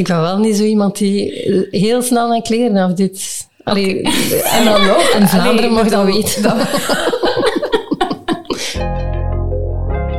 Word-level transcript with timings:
Ik 0.00 0.06
ben 0.06 0.20
wel 0.20 0.38
niet 0.38 0.56
zo 0.56 0.62
iemand 0.62 0.98
die 0.98 1.32
heel 1.70 2.02
snel 2.02 2.28
mijn 2.28 2.42
kleren 2.42 2.76
afdoet. 2.76 3.46
Allee, 3.64 4.02
En 4.56 4.64
dan 4.64 4.86
nog. 4.86 5.10
En 5.10 5.28
Vlaanderen 5.28 5.72
mag 5.72 5.88
dat 5.88 6.04
weten. 6.04 6.56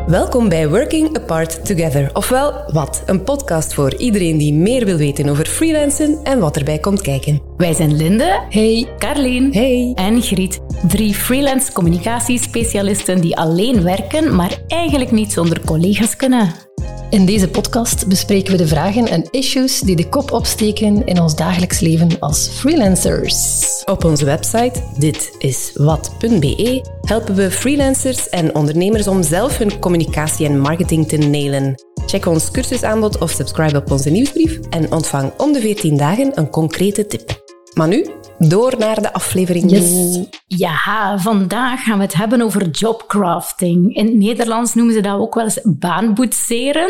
Welkom 0.07 0.49
bij 0.49 0.70
Working 0.70 1.17
Apart 1.17 1.65
Together. 1.65 2.09
Ofwel, 2.13 2.54
wat? 2.67 3.04
Een 3.05 3.23
podcast 3.23 3.73
voor 3.73 3.96
iedereen 3.96 4.38
die 4.38 4.54
meer 4.54 4.86
wil 4.86 4.97
weten 4.97 5.29
over 5.29 5.46
freelancen 5.46 6.20
en 6.23 6.39
wat 6.39 6.57
erbij 6.57 6.79
komt 6.79 7.02
kijken. 7.02 7.41
Wij 7.57 7.73
zijn 7.73 7.95
Linde, 7.95 8.39
hey, 8.50 8.88
Carleen 8.98 9.54
hey. 9.54 9.91
en 9.95 10.21
Griet. 10.21 10.59
Drie 10.88 11.13
freelance 11.13 11.71
communicatiespecialisten 11.71 13.21
die 13.21 13.38
alleen 13.38 13.84
werken, 13.84 14.36
maar 14.36 14.61
eigenlijk 14.68 15.11
niet 15.11 15.32
zonder 15.32 15.61
collega's 15.66 16.16
kunnen. 16.16 16.71
In 17.12 17.25
deze 17.25 17.50
podcast 17.50 18.07
bespreken 18.07 18.52
we 18.52 18.57
de 18.57 18.68
vragen 18.68 19.07
en 19.07 19.28
issues 19.32 19.80
die 19.80 19.96
de 19.96 20.10
kop 20.10 20.32
opsteken 20.32 21.05
in 21.05 21.21
ons 21.21 21.36
dagelijks 21.36 21.79
leven 21.79 22.20
als 22.20 22.47
freelancers. 22.47 23.84
Op 23.86 24.04
onze 24.04 24.25
website 24.25 24.84
ditiswat.be 24.97 26.86
helpen 27.01 27.36
we 27.36 27.51
freelancers 27.51 28.29
en 28.29 28.56
ondernemers 28.56 29.07
om 29.07 29.24
zelf 29.24 29.57
hun 29.57 29.79
communicatie 29.79 30.46
en 30.46 30.60
marketing 30.60 31.07
te 31.07 31.18
nailen. 31.18 31.75
Check 32.06 32.25
ons 32.25 32.52
cursusaanbod 32.52 33.17
of 33.17 33.31
subscribe 33.31 33.78
op 33.78 33.92
onze 33.92 34.09
nieuwsbrief 34.09 34.59
en 34.70 34.92
ontvang 34.92 35.31
om 35.38 35.53
de 35.53 35.59
14 35.59 35.98
dagen 35.98 36.31
een 36.34 36.50
concrete 36.50 37.08
tip. 37.08 37.44
Maar 37.73 37.88
nu, 37.88 38.06
door 38.50 38.75
naar 38.77 39.02
de 39.02 39.13
aflevering. 39.13 39.72
Yes. 39.72 40.19
Ja, 40.47 41.19
vandaag 41.19 41.83
gaan 41.83 41.97
we 41.97 42.03
het 42.03 42.13
hebben 42.13 42.41
over 42.41 42.69
jobcrafting. 42.69 43.95
In 43.95 44.05
het 44.05 44.16
Nederlands 44.16 44.73
noemen 44.73 44.94
ze 44.94 45.02
dat 45.02 45.19
ook 45.19 45.36
wel 45.36 45.44
eens 45.44 45.59
baanboetseren. 45.64 46.89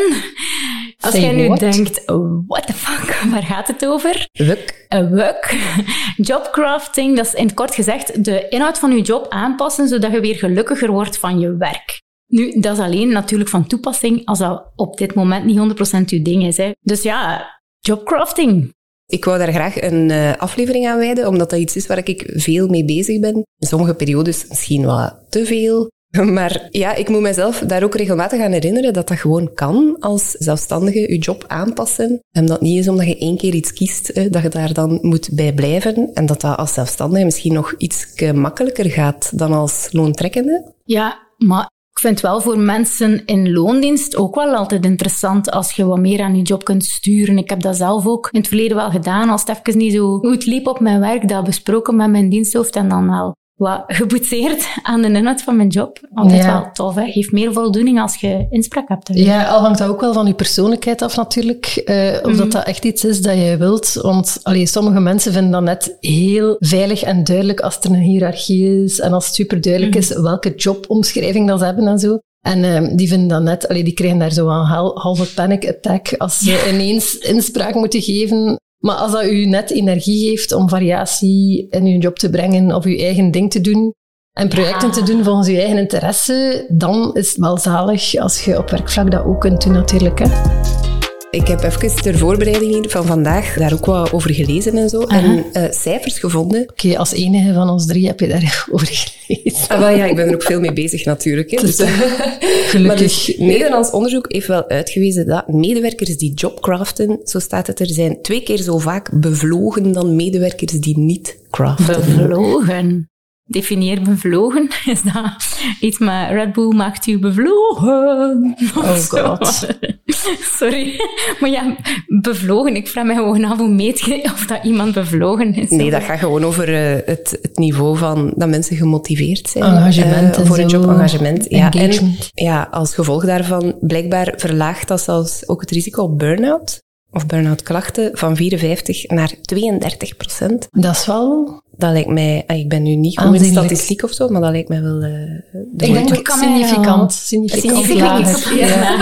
Als 1.00 1.14
Say 1.14 1.22
jij 1.22 1.32
nu 1.32 1.46
what? 1.46 1.58
denkt, 1.58 2.02
what 2.46 2.66
the 2.66 2.72
fuck, 2.72 3.22
waar 3.32 3.42
gaat 3.42 3.66
het 3.66 3.86
over? 3.86 4.28
Wuk. 4.32 4.86
Een 4.88 5.10
wuk. 5.10 5.56
Jobcrafting, 6.30 7.16
dat 7.16 7.26
is 7.26 7.34
in 7.34 7.46
het 7.46 7.54
kort 7.54 7.74
gezegd 7.74 8.24
de 8.24 8.48
inhoud 8.48 8.78
van 8.78 8.96
je 8.96 9.02
job 9.02 9.26
aanpassen, 9.28 9.88
zodat 9.88 10.12
je 10.12 10.20
weer 10.20 10.36
gelukkiger 10.36 10.90
wordt 10.90 11.18
van 11.18 11.38
je 11.38 11.56
werk. 11.56 12.00
Nu, 12.26 12.60
dat 12.60 12.78
is 12.78 12.84
alleen 12.84 13.08
natuurlijk 13.08 13.50
van 13.50 13.66
toepassing 13.66 14.24
als 14.24 14.38
dat 14.38 14.72
op 14.76 14.96
dit 14.96 15.14
moment 15.14 15.44
niet 15.44 15.98
100% 15.98 16.04
je 16.04 16.22
ding 16.22 16.44
is. 16.44 16.56
Hè. 16.56 16.70
Dus 16.80 17.02
ja, 17.02 17.50
jobcrafting. 17.80 18.74
Ik 19.12 19.24
wou 19.24 19.38
daar 19.38 19.52
graag 19.52 19.82
een 19.82 20.10
eh, 20.10 20.32
aflevering 20.36 20.86
aan 20.86 20.98
wijden, 20.98 21.28
omdat 21.28 21.50
dat 21.50 21.58
iets 21.58 21.76
is 21.76 21.86
waar 21.86 22.08
ik 22.08 22.32
veel 22.34 22.68
mee 22.68 22.84
bezig 22.84 23.20
ben. 23.20 23.34
In 23.34 23.66
sommige 23.66 23.94
periodes 23.94 24.48
misschien 24.48 24.84
wat 24.84 25.14
te 25.28 25.46
veel. 25.46 25.90
Maar 26.38 26.68
ja, 26.70 26.94
ik 26.94 27.08
moet 27.08 27.20
mezelf 27.20 27.58
daar 27.58 27.82
ook 27.82 27.94
regelmatig 27.94 28.40
aan 28.40 28.52
herinneren 28.52 28.92
dat 28.92 29.08
dat 29.08 29.18
gewoon 29.18 29.54
kan 29.54 29.96
als 30.00 30.30
zelfstandige 30.30 30.98
je 30.98 31.18
job 31.18 31.44
aanpassen. 31.46 32.20
En 32.30 32.46
dat 32.46 32.60
niet 32.60 32.78
is 32.78 32.88
omdat 32.88 33.06
je 33.06 33.18
één 33.18 33.36
keer 33.36 33.54
iets 33.54 33.72
kiest, 33.72 34.32
dat 34.32 34.42
je 34.42 34.48
daar 34.48 34.72
dan 34.72 34.98
moet 35.02 35.28
bij 35.32 35.54
blijven. 35.54 36.10
En 36.14 36.26
dat 36.26 36.40
dat 36.40 36.56
als 36.56 36.74
zelfstandige 36.74 37.24
misschien 37.24 37.52
nog 37.52 37.74
iets 37.78 38.22
makkelijker 38.34 38.90
gaat 38.90 39.38
dan 39.38 39.52
als 39.52 39.88
loontrekkende. 39.90 40.72
Ja, 40.84 41.18
maar 41.36 41.70
vind 42.02 42.20
wel 42.20 42.40
voor 42.40 42.58
mensen 42.58 43.24
in 43.24 43.52
loondienst 43.52 44.16
ook 44.16 44.34
wel 44.34 44.54
altijd 44.54 44.84
interessant 44.84 45.50
als 45.50 45.72
je 45.72 45.86
wat 45.86 45.98
meer 45.98 46.22
aan 46.22 46.36
je 46.36 46.42
job 46.42 46.64
kunt 46.64 46.84
sturen. 46.84 47.38
Ik 47.38 47.50
heb 47.50 47.60
dat 47.60 47.76
zelf 47.76 48.06
ook 48.06 48.28
in 48.30 48.38
het 48.38 48.48
verleden 48.48 48.76
wel 48.76 48.90
gedaan. 48.90 49.28
Als 49.28 49.40
het 49.44 49.58
even 49.58 49.78
niet 49.78 49.92
zo 49.92 50.18
goed 50.18 50.46
liep 50.46 50.66
op 50.66 50.80
mijn 50.80 51.00
werk, 51.00 51.28
dat 51.28 51.44
besproken 51.44 51.96
met 51.96 52.10
mijn 52.10 52.28
diensthoofd 52.28 52.76
en 52.76 52.88
dan 52.88 53.08
wel 53.08 53.34
wat 53.54 53.82
geboetseerd 53.86 54.66
aan 54.82 55.02
de 55.02 55.08
inhoud 55.12 55.42
van 55.42 55.56
mijn 55.56 55.68
job. 55.68 55.98
Altijd 56.14 56.42
Ja. 56.42 56.52
wel 56.60 56.70
tof, 56.72 56.94
hè. 56.94 57.10
Geeft 57.10 57.32
meer 57.32 57.52
voldoening 57.52 58.00
als 58.00 58.16
je 58.16 58.46
inspraak 58.50 58.88
hebt. 58.88 59.10
Ja, 59.12 59.44
al 59.48 59.60
hangt 59.60 59.78
dat 59.78 59.88
ook 59.88 60.00
wel 60.00 60.12
van 60.12 60.26
je 60.26 60.34
persoonlijkheid 60.34 61.02
af 61.02 61.16
natuurlijk. 61.16 61.66
eh, 61.66 62.18
of 62.22 62.36
dat 62.36 62.52
dat 62.52 62.64
echt 62.66 62.84
iets 62.84 63.04
is 63.04 63.22
dat 63.22 63.34
je 63.36 63.56
wilt. 63.58 63.92
Want 63.92 64.38
allee, 64.42 64.66
sommige 64.66 65.00
mensen 65.00 65.32
vinden 65.32 65.50
dat 65.52 65.62
net 65.62 65.96
heel 66.00 66.56
veilig 66.58 67.02
en 67.02 67.24
duidelijk 67.24 67.60
als 67.60 67.78
er 67.80 67.90
een 67.90 67.94
hiërarchie 68.00 68.82
is. 68.84 69.00
En 69.00 69.12
als 69.12 69.26
het 69.26 69.34
super 69.34 69.60
duidelijk 69.60 69.94
is 69.94 70.08
welke 70.08 70.54
jobomschrijving 70.54 71.48
dat 71.48 71.58
ze 71.58 71.64
hebben 71.64 71.86
en 71.86 71.98
zo. 71.98 72.18
En 72.40 72.64
ehm, 72.64 72.96
die 72.96 73.08
vinden 73.08 73.28
dat 73.28 73.42
net, 73.42 73.68
allee, 73.68 73.84
die 73.84 73.92
krijgen 73.94 74.18
daar 74.18 74.32
zo 74.32 74.48
een 74.48 74.66
hal- 74.66 74.98
halve 75.00 75.34
panic 75.34 75.68
attack 75.68 76.14
als 76.18 76.38
ze 76.38 76.70
ineens 76.72 77.18
inspraak 77.18 77.74
moeten 77.74 78.02
geven. 78.02 78.56
Maar 78.82 78.94
als 78.94 79.12
dat 79.12 79.24
u 79.24 79.44
net 79.46 79.70
energie 79.70 80.28
geeft 80.28 80.52
om 80.52 80.68
variatie 80.68 81.66
in 81.70 81.84
uw 81.84 81.98
job 81.98 82.18
te 82.18 82.30
brengen 82.30 82.74
of 82.74 82.84
uw 82.84 82.96
eigen 82.96 83.30
ding 83.30 83.50
te 83.50 83.60
doen, 83.60 83.92
en 84.32 84.48
projecten 84.48 84.88
Ja. 84.88 84.94
te 84.94 85.02
doen 85.02 85.24
volgens 85.24 85.46
je 85.48 85.58
eigen 85.58 85.78
interesse, 85.78 86.66
dan 86.68 87.14
is 87.14 87.28
het 87.28 87.36
wel 87.38 87.58
zalig 87.58 88.16
als 88.16 88.44
je 88.44 88.58
op 88.58 88.70
werkvlak 88.70 89.10
dat 89.10 89.24
ook 89.24 89.40
kunt 89.40 89.62
doen 89.62 89.72
natuurlijk. 89.72 90.18
Hè. 90.18 90.91
Ik 91.32 91.46
heb 91.46 91.62
even 91.62 92.02
ter 92.02 92.18
voorbereiding 92.18 92.72
hier 92.72 92.90
van 92.90 93.06
vandaag 93.06 93.54
daar 93.54 93.72
ook 93.72 93.86
wat 93.86 94.12
over 94.12 94.34
gelezen 94.34 94.76
en 94.76 94.88
zo. 94.88 95.00
En 95.00 95.44
eh, 95.52 95.70
cijfers 95.70 96.18
gevonden. 96.18 96.62
Oké, 96.70 96.98
als 96.98 97.12
enige 97.12 97.52
van 97.52 97.68
ons 97.68 97.86
drie 97.86 98.06
heb 98.06 98.20
je 98.20 98.26
daarover 98.28 98.86
gelezen. 99.26 99.68
Ah, 99.68 99.78
wel, 99.78 99.88
ja, 99.88 100.04
ik 100.04 100.16
ben 100.16 100.28
er 100.28 100.34
ook 100.34 100.42
veel 100.42 100.60
mee 100.60 100.72
bezig 100.72 101.04
natuurlijk. 101.04 101.50
Hè. 101.50 101.60
Dus, 101.66 101.76
Gelukkig. 101.76 102.82
Maar 102.82 102.96
dus, 102.96 103.34
Nederlands 103.38 103.90
onderzoek 103.90 104.32
heeft 104.32 104.46
wel 104.46 104.68
uitgewezen 104.68 105.26
dat 105.26 105.48
medewerkers 105.48 106.16
die 106.16 106.34
jobcraften, 106.34 107.20
zo 107.24 107.38
staat 107.38 107.66
het 107.66 107.80
er, 107.80 107.86
zijn 107.86 108.22
twee 108.22 108.42
keer 108.42 108.58
zo 108.58 108.78
vaak 108.78 109.10
bevlogen 109.20 109.92
dan 109.92 110.16
medewerkers 110.16 110.72
die 110.72 110.98
niet 110.98 111.38
craften. 111.50 111.86
Bevlogen. 111.86 113.11
Definieer 113.52 114.02
bevlogen. 114.02 114.68
Is 114.84 115.02
dat 115.02 115.58
iets 115.80 115.98
met 115.98 116.30
Red 116.30 116.52
Bull 116.52 116.74
maakt 116.74 117.06
u 117.06 117.18
bevlogen? 117.18 118.56
Oh 118.76 118.94
god. 118.94 119.66
Sorry. 120.58 121.00
Maar 121.40 121.50
ja, 121.50 121.76
bevlogen. 122.06 122.76
Ik 122.76 122.88
vraag 122.88 123.04
me 123.04 123.14
gewoon 123.14 123.44
af 123.44 123.58
hoe 123.58 123.68
meet 123.68 124.00
je 124.00 124.20
of 124.24 124.46
dat 124.46 124.64
iemand 124.64 124.94
bevlogen 124.94 125.54
is. 125.54 125.70
Nee, 125.70 125.90
dat 125.90 126.02
gaat 126.02 126.18
gewoon 126.18 126.44
over 126.44 126.74
eh, 126.74 127.06
het, 127.06 127.38
het 127.42 127.58
niveau 127.58 127.96
van 127.96 128.32
dat 128.36 128.48
mensen 128.48 128.76
gemotiveerd 128.76 129.48
zijn. 129.48 129.64
Engagement 129.64 130.36
eh, 130.36 130.46
voor 130.46 130.58
een 130.58 130.70
zo. 130.70 130.80
job, 130.80 130.90
engagement. 130.90 131.46
Ja, 131.48 131.70
en 131.70 132.16
ja, 132.34 132.68
als 132.70 132.94
gevolg 132.94 133.24
daarvan, 133.24 133.74
blijkbaar 133.80 134.32
verlaagt 134.36 134.88
dat 134.88 135.00
zelfs 135.00 135.48
ook 135.48 135.60
het 135.60 135.70
risico 135.70 136.02
op 136.02 136.18
burn-out 136.18 136.82
of 137.12 137.26
burn-out 137.26 137.62
klachten 137.62 138.10
van 138.12 138.36
54 138.36 139.08
naar 139.08 139.34
32 139.42 140.16
procent. 140.16 140.66
Dat 140.70 140.96
is 140.96 141.06
wel... 141.06 141.62
Dat 141.76 141.92
lijkt 141.92 142.08
mij, 142.08 142.44
ah, 142.46 142.58
ik 142.58 142.68
ben 142.68 142.82
nu 142.82 142.94
niet 142.94 143.18
goed 143.20 143.34
in 143.34 143.44
statistiek 143.44 144.02
of 144.02 144.12
zo, 144.12 144.28
maar 144.28 144.40
dat 144.40 144.50
lijkt 144.50 144.68
mij 144.68 144.82
wel. 144.82 144.94
eh, 145.02 145.10
de 145.52 145.64
Ik 145.86 145.92
denk 145.92 145.94
moeite. 145.94 146.22
kan 146.22 146.38
mij 146.38 146.48
significant. 146.48 147.12
Significant. 147.12 148.48
Ja. 148.54 148.96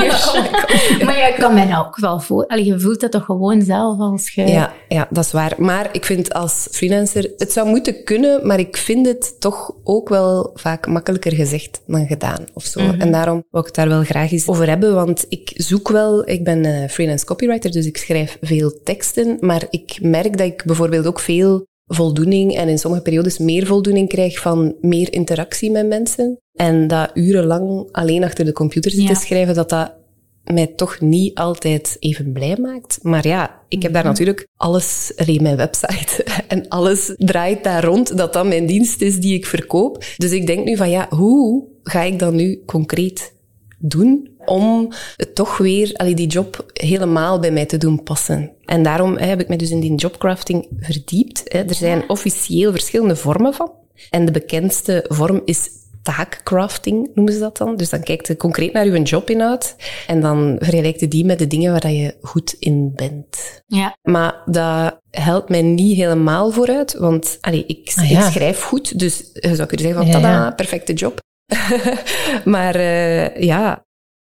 Maar 1.04 1.28
ik 1.28 1.34
kan 1.38 1.54
mij 1.54 1.64
nou 1.64 1.86
ook 1.86 1.96
wel 1.98 2.20
voor. 2.20 2.46
Allee, 2.46 2.64
je 2.64 2.80
voelt 2.80 3.00
dat 3.00 3.10
toch 3.10 3.24
gewoon 3.24 3.62
zelf 3.62 3.98
als 3.98 4.30
je... 4.30 4.46
Ja, 4.46 4.72
ja, 4.88 5.06
dat 5.10 5.24
is 5.24 5.32
waar. 5.32 5.54
Maar 5.58 5.88
ik 5.92 6.04
vind 6.04 6.32
als 6.34 6.68
freelancer, 6.70 7.30
het 7.36 7.52
zou 7.52 7.68
moeten 7.68 8.04
kunnen, 8.04 8.46
maar 8.46 8.58
ik 8.58 8.76
vind 8.76 9.06
het 9.06 9.40
toch 9.40 9.72
ook 9.84 10.08
wel 10.08 10.50
vaak 10.54 10.86
makkelijker 10.86 11.32
gezegd 11.34 11.80
dan 11.86 12.06
gedaan 12.06 12.44
of 12.54 12.64
zo. 12.64 12.80
En 12.98 13.12
daarom 13.12 13.44
wil 13.50 13.60
ik 13.60 13.66
het 13.66 13.74
daar 13.74 13.88
wel 13.88 14.02
graag 14.02 14.32
eens 14.32 14.48
over 14.48 14.68
hebben, 14.68 14.94
want 14.94 15.24
ik 15.28 15.50
zoek 15.54 15.88
wel, 15.88 16.28
ik 16.28 16.44
ben 16.44 16.64
eh, 16.64 16.88
freelance 16.88 17.24
copywriter, 17.24 17.70
dus 17.70 17.86
ik 17.86 17.96
schrijf 17.96 18.38
veel 18.40 18.80
teksten, 18.84 19.36
maar 19.40 19.66
ik 19.70 19.98
merk 20.02 20.36
dat 20.38 20.46
ik 20.46 20.64
bijvoorbeeld 20.64 21.06
ook 21.06 21.20
veel 21.20 21.68
voldoening 21.94 22.56
en 22.56 22.68
in 22.68 22.78
sommige 22.78 23.02
periodes 23.02 23.38
meer 23.38 23.66
voldoening 23.66 24.08
krijg 24.08 24.38
van 24.38 24.74
meer 24.80 25.12
interactie 25.12 25.70
met 25.70 25.86
mensen. 25.86 26.38
En 26.52 26.86
dat 26.86 27.10
urenlang 27.14 27.88
alleen 27.92 28.24
achter 28.24 28.44
de 28.44 28.52
computer 28.52 28.90
zitten 28.90 29.14
Ja. 29.14 29.20
schrijven, 29.20 29.54
dat 29.54 29.68
dat 29.68 29.94
mij 30.44 30.66
toch 30.66 31.00
niet 31.00 31.34
altijd 31.34 31.96
even 31.98 32.32
blij 32.32 32.56
maakt. 32.60 32.98
Maar 33.02 33.26
ja, 33.26 33.60
ik 33.68 33.82
heb 33.82 33.92
daar 33.92 34.04
natuurlijk 34.04 34.46
alles, 34.56 35.12
alleen 35.16 35.42
mijn 35.42 35.56
website 35.56 36.24
en 36.48 36.68
alles 36.68 37.14
draait 37.16 37.64
daar 37.64 37.84
rond, 37.84 38.16
dat 38.16 38.32
dat 38.32 38.46
mijn 38.46 38.66
dienst 38.66 39.02
is 39.02 39.16
die 39.16 39.34
ik 39.34 39.46
verkoop. 39.46 40.04
Dus 40.16 40.32
ik 40.32 40.46
denk 40.46 40.64
nu 40.64 40.76
van 40.76 40.90
ja, 40.90 41.06
hoe 41.08 41.64
ga 41.82 42.02
ik 42.02 42.18
dat 42.18 42.32
nu 42.32 42.62
concreet 42.66 43.32
doen 43.80 44.30
om 44.44 44.92
het 45.16 45.34
toch 45.34 45.58
weer, 45.58 45.92
allee, 45.96 46.14
die 46.14 46.26
job 46.26 46.70
helemaal 46.72 47.38
bij 47.38 47.50
mij 47.50 47.66
te 47.66 47.76
doen 47.78 48.02
passen. 48.02 48.52
En 48.64 48.82
daarom 48.82 49.16
hè, 49.16 49.26
heb 49.26 49.40
ik 49.40 49.48
me 49.48 49.56
dus 49.56 49.70
in 49.70 49.80
die 49.80 49.94
jobcrafting 49.94 50.68
verdiept. 50.78 51.42
Hè. 51.44 51.58
Er 51.58 51.74
zijn 51.74 52.08
officieel 52.08 52.70
verschillende 52.70 53.16
vormen 53.16 53.54
van. 53.54 53.72
En 54.10 54.24
de 54.24 54.32
bekendste 54.32 55.04
vorm 55.08 55.42
is 55.44 55.68
taakcrafting, 56.02 57.10
noemen 57.14 57.32
ze 57.34 57.38
dat 57.38 57.56
dan. 57.56 57.76
Dus 57.76 57.90
dan 57.90 58.02
kijkt 58.02 58.26
je 58.26 58.36
concreet 58.36 58.72
naar 58.72 58.86
je 58.86 59.02
jobinhoud 59.02 59.76
en 60.06 60.20
dan 60.20 60.56
vergelijkt 60.58 61.00
je 61.00 61.08
die 61.08 61.24
met 61.24 61.38
de 61.38 61.46
dingen 61.46 61.72
waar 61.72 61.90
je 61.90 62.14
goed 62.22 62.56
in 62.58 62.92
bent. 62.94 63.62
Ja. 63.66 63.96
Maar 64.02 64.42
dat 64.46 65.00
helpt 65.10 65.48
mij 65.48 65.62
niet 65.62 65.96
helemaal 65.96 66.50
vooruit, 66.50 66.94
want 66.94 67.38
allee, 67.40 67.64
ik, 67.66 67.92
Ah, 67.94 68.10
ja. 68.10 68.26
ik 68.26 68.32
schrijf 68.32 68.62
goed, 68.62 68.98
dus 68.98 69.30
je 69.32 69.54
zou 69.54 69.68
kunnen 69.68 69.86
zeggen 69.86 70.12
van, 70.12 70.22
tada, 70.22 70.50
perfecte 70.50 70.92
job. 70.92 71.20
maar 72.54 72.74
eh, 72.74 73.42
ja, 73.42 73.84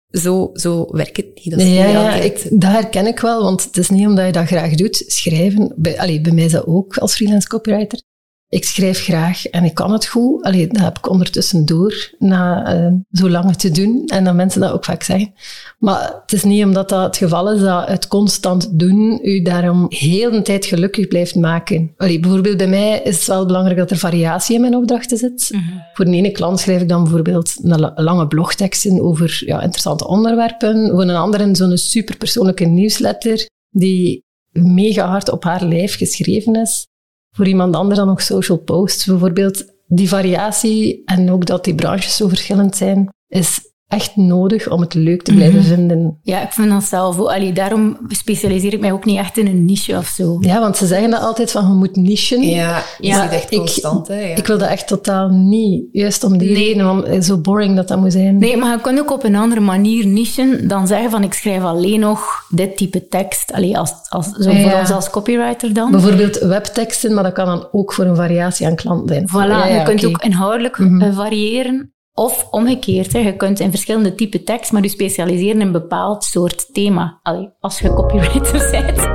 zo, 0.10 0.50
zo 0.54 0.88
werkt 0.92 1.18
het 1.18 1.42
niet. 1.44 1.62
Ja, 1.62 2.14
ik, 2.14 2.48
dat 2.52 2.72
herken 2.72 3.08
ik 3.08 3.20
wel, 3.20 3.44
want 3.44 3.64
het 3.64 3.78
is 3.78 3.90
niet 3.90 4.08
omdat 4.08 4.26
je 4.26 4.32
dat 4.32 4.46
graag 4.46 4.76
doet, 4.76 5.04
schrijven. 5.08 5.74
Bij, 5.76 6.00
allee, 6.00 6.22
bij 6.22 6.32
mij 6.32 6.46
is 6.46 6.52
dat 6.52 6.66
ook 6.66 6.98
als 6.98 7.16
freelance 7.16 7.48
copywriter. 7.48 8.02
Ik 8.50 8.64
schrijf 8.64 9.04
graag 9.04 9.46
en 9.46 9.64
ik 9.64 9.74
kan 9.74 9.92
het 9.92 10.06
goed. 10.06 10.44
Allee, 10.44 10.68
dat 10.68 10.82
heb 10.82 10.98
ik 10.98 11.10
ondertussen 11.10 11.66
door, 11.66 12.12
na 12.20 12.76
uh, 12.76 12.94
zo 13.12 13.30
lang 13.30 13.56
te 13.56 13.72
doen. 13.72 14.04
En 14.06 14.24
dat 14.24 14.34
mensen 14.34 14.62
dat 14.62 14.72
ook 14.72 14.86
vaak 14.86 15.04
zeggen. 15.04 15.34
Maar 15.80 16.16
het 16.22 16.34
is 16.34 16.44
niet 16.44 16.64
omdat 16.64 16.90
dat 16.90 17.04
het 17.04 17.18
geval 17.18 17.52
is 17.52 17.62
dat 17.62 17.88
het 17.88 18.08
constant 18.08 18.80
doen 18.80 19.20
u 19.24 19.42
daarom 19.42 19.86
heel 19.90 20.32
de 20.32 20.42
tijd 20.42 20.66
gelukkig 20.66 21.08
blijft 21.08 21.36
maken. 21.36 21.94
Allee, 21.98 22.20
bijvoorbeeld 22.20 22.58
bij 22.58 22.68
mij 22.68 23.02
is 23.04 23.18
het 23.18 23.28
wel 23.28 23.46
belangrijk 23.46 23.78
dat 23.78 23.92
er 23.92 23.98
variatie 23.98 24.56
in 24.56 24.62
mijn 24.62 24.76
opdrachten 24.76 25.18
zit. 25.18 25.50
Mm 25.52 25.60
-hmm. 25.60 25.84
Voor 25.94 26.06
een 26.06 26.14
ene 26.14 26.32
klant 26.32 26.60
schrijf 26.60 26.82
ik 26.82 26.90
dan 26.90 27.04
bijvoorbeeld 27.04 27.56
een 27.62 27.92
lange 27.96 28.28
blogteksten 28.28 29.02
over 29.02 29.42
ja, 29.46 29.62
interessante 29.62 30.08
onderwerpen. 30.08 30.90
Voor 30.90 31.02
een 31.02 31.10
andere 31.10 31.56
zo'n 31.56 31.78
superpersoonlijke 31.78 32.66
nieuwsletter 32.66 33.50
die 33.70 34.24
mega 34.52 35.08
hard 35.08 35.32
op 35.32 35.44
haar 35.44 35.64
lijf 35.64 35.98
geschreven 35.98 36.56
is 36.56 36.88
voor 37.38 37.48
iemand 37.48 37.76
anders 37.76 38.00
dan 38.00 38.08
nog 38.08 38.22
social 38.22 38.58
posts. 38.58 39.06
Bijvoorbeeld 39.06 39.66
die 39.88 40.10
variatie 40.10 41.02
en 41.06 41.32
ook 41.32 41.46
dat 41.46 41.64
die 41.64 41.76
branches 41.76 42.16
zo 42.16 42.28
verschillend 42.28 42.76
zijn, 42.76 43.10
is 43.28 43.60
echt 43.88 44.16
nodig 44.16 44.70
om 44.70 44.82
het 44.82 44.94
leuk 44.94 45.22
te 45.22 45.34
blijven 45.34 45.60
mhm. 45.60 45.68
vinden. 45.68 46.20
Ja, 46.22 46.42
ik 46.42 46.52
vind 46.52 46.70
dat 46.70 46.84
zelf 46.84 47.20
ook. 47.20 47.30
Allee, 47.30 47.54
daarom 47.54 47.98
specialiseer 48.08 48.74
ik 48.74 48.80
mij 48.80 48.92
ook 48.92 49.06
niet 49.06 49.18
echt 49.18 49.38
in 49.38 49.48
een 49.48 49.66
niche 49.66 49.98
of 49.98 50.08
zo. 50.08 50.38
Ja, 50.40 50.60
want 50.60 50.78
ze 50.78 50.86
zeggen 50.86 51.10
dat 51.10 51.22
altijd 51.22 51.52
van, 51.52 51.68
je 51.68 51.74
moet 51.74 51.96
nichen. 51.96 52.42
Ja, 52.42 52.82
je 53.00 53.08
ja, 53.08 53.32
echt 53.32 53.50
constant. 53.50 54.10
Ik, 54.10 54.16
hè, 54.16 54.22
ja. 54.22 54.36
ik 54.36 54.48
wil 54.48 54.58
dat 54.58 54.70
echt 54.70 54.88
totaal 54.88 55.30
niet. 55.30 55.86
Juist 55.92 56.24
om 56.24 56.38
die 56.38 56.54
reden, 56.54 56.86
want 56.86 57.26
zo 57.26 57.38
boring 57.38 57.76
dat 57.76 57.88
dat 57.88 58.00
moet 58.00 58.12
zijn. 58.12 58.38
Nee, 58.38 58.58
maar 58.58 58.76
je 58.76 58.82
kunt 58.82 59.00
ook 59.00 59.12
op 59.12 59.24
een 59.24 59.36
andere 59.36 59.62
manier 59.62 60.08
nichen 60.08 60.68
dan 60.68 60.88
zeggen 60.88 61.10
van, 61.10 61.24
ik 61.24 61.34
schrijf 61.34 61.64
alleen 61.64 62.00
nog 62.00 62.46
dit 62.50 62.78
type 62.78 63.08
tekst. 63.08 63.54
Allee, 63.54 63.78
als, 63.78 63.92
als, 64.10 64.32
zo 64.32 64.52
voor 64.52 64.80
ons 64.80 64.92
als 64.92 65.10
copywriter 65.10 65.74
dan. 65.74 65.92
Bijvoorbeeld 65.92 66.38
webteksten, 66.38 67.14
maar 67.14 67.24
dat 67.24 67.34
kan 67.34 67.46
dan 67.46 67.68
ook 67.72 67.94
voor 67.94 68.06
een 68.06 68.16
variatie 68.16 68.68
aan 68.68 68.76
klanten 68.76 69.28
zijn. 69.28 69.48
Voilà, 69.48 69.72
je 69.74 69.84
kunt 69.84 70.06
ook 70.06 70.22
inhoudelijk 70.24 70.78
mm 70.78 70.96
variëren. 71.14 71.92
Of 72.20 72.48
omgekeerd, 72.52 73.14
hè, 73.14 73.20
je 73.20 73.36
kunt 73.36 73.60
in 73.60 73.70
verschillende 73.70 74.16
typen 74.16 74.44
tekst, 74.44 74.72
maar 74.72 74.82
je 74.82 74.90
specialiseren 74.90 75.62
in 75.62 75.66
een 75.66 75.72
bepaald 75.72 76.24
soort 76.24 76.74
thema. 76.74 77.20
Allee, 77.24 77.50
als 77.60 77.80
je 77.80 77.94
copywriter 77.94 78.70
bent. 78.72 79.08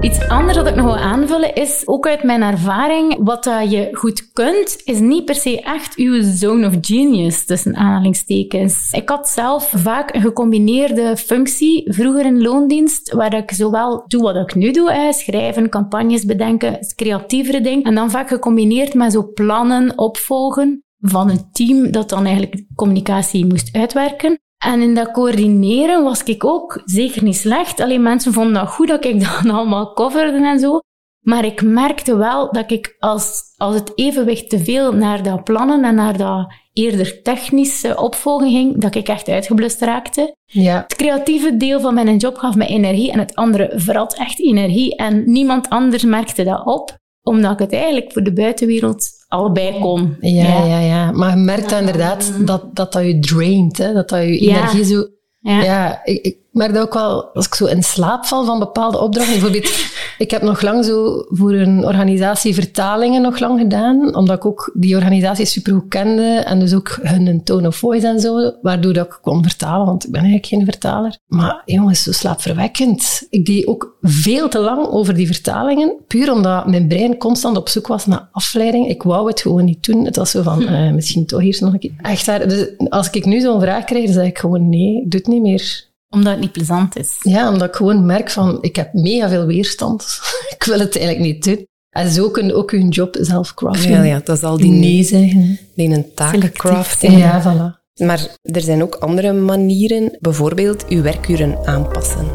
Iets 0.00 0.28
anders 0.28 0.56
wat 0.56 0.66
ik 0.66 0.74
nog 0.74 0.84
wil 0.84 0.96
aanvullen 0.96 1.54
is, 1.54 1.82
ook 1.84 2.06
uit 2.06 2.22
mijn 2.22 2.42
ervaring, 2.42 3.16
wat 3.18 3.44
dat 3.44 3.70
je 3.70 3.88
goed 3.92 4.32
kunt, 4.32 4.80
is 4.84 4.98
niet 4.98 5.24
per 5.24 5.34
se 5.34 5.62
echt 5.62 5.96
uw 5.96 6.22
zone 6.22 6.66
of 6.66 6.74
genius, 6.80 7.44
tussen 7.44 7.76
aanhalingstekens. 7.76 8.92
Ik 8.92 9.08
had 9.08 9.28
zelf 9.28 9.72
vaak 9.74 10.14
een 10.14 10.20
gecombineerde 10.20 11.16
functie, 11.16 11.92
vroeger 11.92 12.26
in 12.26 12.42
loondienst, 12.42 13.12
waar 13.12 13.34
ik 13.34 13.50
zowel 13.50 14.04
doe 14.06 14.22
wat 14.22 14.36
ik 14.36 14.54
nu 14.54 14.70
doe, 14.70 15.10
schrijven, 15.10 15.68
campagnes 15.68 16.24
bedenken, 16.24 16.78
creatievere 16.94 17.60
dingen, 17.60 17.84
en 17.84 17.94
dan 17.94 18.10
vaak 18.10 18.28
gecombineerd 18.28 18.94
met 18.94 19.12
zo 19.12 19.30
plannen, 19.34 19.98
opvolgen 19.98 20.80
van 21.00 21.30
een 21.30 21.50
team 21.52 21.90
dat 21.90 22.08
dan 22.08 22.24
eigenlijk 22.24 22.64
communicatie 22.74 23.46
moest 23.46 23.76
uitwerken. 23.76 24.38
En 24.64 24.80
in 24.80 24.94
dat 24.94 25.10
coördineren 25.10 26.04
was 26.04 26.22
ik 26.22 26.44
ook 26.44 26.82
zeker 26.84 27.22
niet 27.22 27.36
slecht. 27.36 27.80
Alleen 27.80 28.02
mensen 28.02 28.32
vonden 28.32 28.54
dat 28.54 28.68
goed 28.68 28.88
dat 28.88 29.04
ik 29.04 29.20
dat 29.24 29.52
allemaal 29.52 29.92
coverde 29.92 30.46
en 30.46 30.58
zo. 30.58 30.78
Maar 31.20 31.44
ik 31.44 31.62
merkte 31.62 32.16
wel 32.16 32.52
dat 32.52 32.70
ik 32.70 32.96
als, 32.98 33.42
als 33.56 33.74
het 33.74 33.92
evenwicht 33.94 34.50
te 34.50 34.58
veel 34.58 34.92
naar 34.92 35.22
dat 35.22 35.44
plannen 35.44 35.84
en 35.84 35.94
naar 35.94 36.16
dat 36.16 36.52
eerder 36.72 37.22
technische 37.22 37.96
opvolging 37.96 38.52
ging, 38.52 38.80
dat 38.80 38.94
ik 38.94 39.08
echt 39.08 39.28
uitgeblust 39.28 39.80
raakte. 39.80 40.36
Ja. 40.44 40.82
Het 40.82 40.96
creatieve 40.96 41.56
deel 41.56 41.80
van 41.80 41.94
mijn 41.94 42.16
job 42.16 42.36
gaf 42.36 42.54
me 42.54 42.66
energie 42.66 43.12
en 43.12 43.18
het 43.18 43.34
andere 43.34 43.72
vrat 43.74 44.14
echt 44.14 44.40
energie. 44.40 44.96
En 44.96 45.22
niemand 45.32 45.68
anders 45.68 46.04
merkte 46.04 46.44
dat 46.44 46.66
op, 46.66 46.98
omdat 47.22 47.52
ik 47.52 47.58
het 47.58 47.72
eigenlijk 47.72 48.12
voor 48.12 48.22
de 48.22 48.32
buitenwereld 48.32 49.15
allebei 49.28 49.78
kon. 49.80 50.16
Ja, 50.20 50.64
ja, 50.64 50.78
ja. 50.78 51.12
Maar 51.12 51.30
je 51.30 51.36
merkt 51.44 51.72
inderdaad 51.72 52.32
dat 52.46 52.76
dat, 52.76 52.92
dat 52.92 53.04
je 53.04 53.18
draint, 53.18 53.78
hè? 53.78 53.92
dat 53.92 54.08
dat 54.08 54.22
je 54.22 54.38
energie 54.38 54.84
zo... 54.84 55.06
Ja, 55.40 55.62
ja 55.62 56.04
ik, 56.04 56.24
ik 56.24 56.36
merk 56.56 56.74
dat 56.74 56.82
ook 56.82 56.94
wel 56.94 57.24
als 57.34 57.46
ik 57.46 57.54
zo 57.54 57.66
in 57.66 57.82
slaap 57.82 58.24
val 58.24 58.44
van 58.44 58.58
bepaalde 58.58 59.00
opdrachten. 59.00 59.32
Bijvoorbeeld, 59.32 59.70
ik 60.18 60.30
heb 60.30 60.42
nog 60.42 60.62
lang 60.62 60.84
zo 60.84 61.24
voor 61.28 61.52
een 61.52 61.84
organisatie 61.84 62.54
vertalingen 62.54 63.22
nog 63.22 63.38
lang 63.38 63.60
gedaan, 63.60 64.14
omdat 64.14 64.36
ik 64.36 64.46
ook 64.46 64.70
die 64.74 64.96
organisatie 64.96 65.46
supergoed 65.46 65.88
kende 65.88 66.22
en 66.22 66.58
dus 66.58 66.74
ook 66.74 66.98
hun 67.02 67.44
tone 67.44 67.66
of 67.66 67.76
voice 67.76 68.06
en 68.06 68.20
zo, 68.20 68.52
waardoor 68.62 68.92
dat 68.92 69.06
ik 69.06 69.18
kon 69.22 69.42
vertalen, 69.42 69.86
want 69.86 70.04
ik 70.04 70.10
ben 70.10 70.20
eigenlijk 70.20 70.52
geen 70.52 70.64
vertaler. 70.64 71.18
Maar 71.26 71.62
jongens, 71.64 72.02
zo 72.02 72.12
slaapverwekkend. 72.12 73.26
Ik 73.30 73.46
deed 73.46 73.66
ook 73.66 73.96
veel 74.00 74.48
te 74.48 74.58
lang 74.58 74.86
over 74.86 75.14
die 75.14 75.26
vertalingen, 75.26 75.94
puur 76.06 76.32
omdat 76.32 76.66
mijn 76.66 76.88
brein 76.88 77.16
constant 77.16 77.56
op 77.56 77.68
zoek 77.68 77.86
was 77.86 78.06
naar 78.06 78.28
afleiding. 78.32 78.88
Ik 78.88 79.02
wou 79.02 79.28
het 79.28 79.40
gewoon 79.40 79.64
niet 79.64 79.84
doen. 79.84 80.04
Het 80.04 80.16
was 80.16 80.30
zo 80.30 80.42
van, 80.42 80.62
uh, 80.62 80.92
misschien 80.92 81.26
toch 81.26 81.40
hier 81.40 81.56
nog 81.60 81.72
een 81.72 81.78
keer. 81.78 81.94
Echt 82.02 82.26
waar. 82.26 82.48
Dus 82.48 82.68
als 82.88 83.10
ik 83.10 83.24
nu 83.24 83.40
zo'n 83.40 83.60
vraag 83.60 83.84
krijg, 83.84 84.04
dan 84.04 84.14
zeg 84.14 84.26
ik 84.26 84.38
gewoon 84.38 84.68
nee, 84.68 85.02
ik 85.02 85.10
doe 85.10 85.20
het 85.20 85.28
niet 85.28 85.42
meer 85.42 85.94
omdat 86.16 86.32
het 86.32 86.40
niet 86.40 86.52
plezant 86.52 86.96
is. 86.96 87.16
Ja, 87.18 87.52
omdat 87.52 87.68
ik 87.68 87.74
gewoon 87.74 88.06
merk 88.06 88.30
van, 88.30 88.58
ik 88.60 88.76
heb 88.76 88.92
mega 88.92 89.28
veel 89.28 89.46
weerstand. 89.46 90.20
ik 90.56 90.64
wil 90.64 90.78
het 90.78 90.96
eigenlijk 90.96 91.26
niet 91.26 91.44
doen. 91.44 91.66
En 91.90 92.10
zo 92.10 92.30
kun 92.30 92.46
je 92.46 92.54
ook 92.54 92.70
je 92.70 92.88
job 92.88 93.16
zelf 93.20 93.54
craften. 93.54 93.90
Ja, 93.90 94.02
ja, 94.02 94.20
dat 94.24 94.36
is 94.36 94.42
al 94.42 94.56
die 94.56 94.70
nee 94.70 95.02
zeggen. 95.02 95.58
Die 95.74 95.90
een 95.90 96.14
takencrafting. 96.14 97.18
Ja, 97.18 97.42
voilà. 97.42 97.84
Maar 98.04 98.28
er 98.42 98.60
zijn 98.60 98.82
ook 98.82 98.94
andere 98.94 99.32
manieren, 99.32 100.16
bijvoorbeeld 100.20 100.86
uw 100.88 101.02
werkuren 101.02 101.66
aanpassen. 101.66 102.26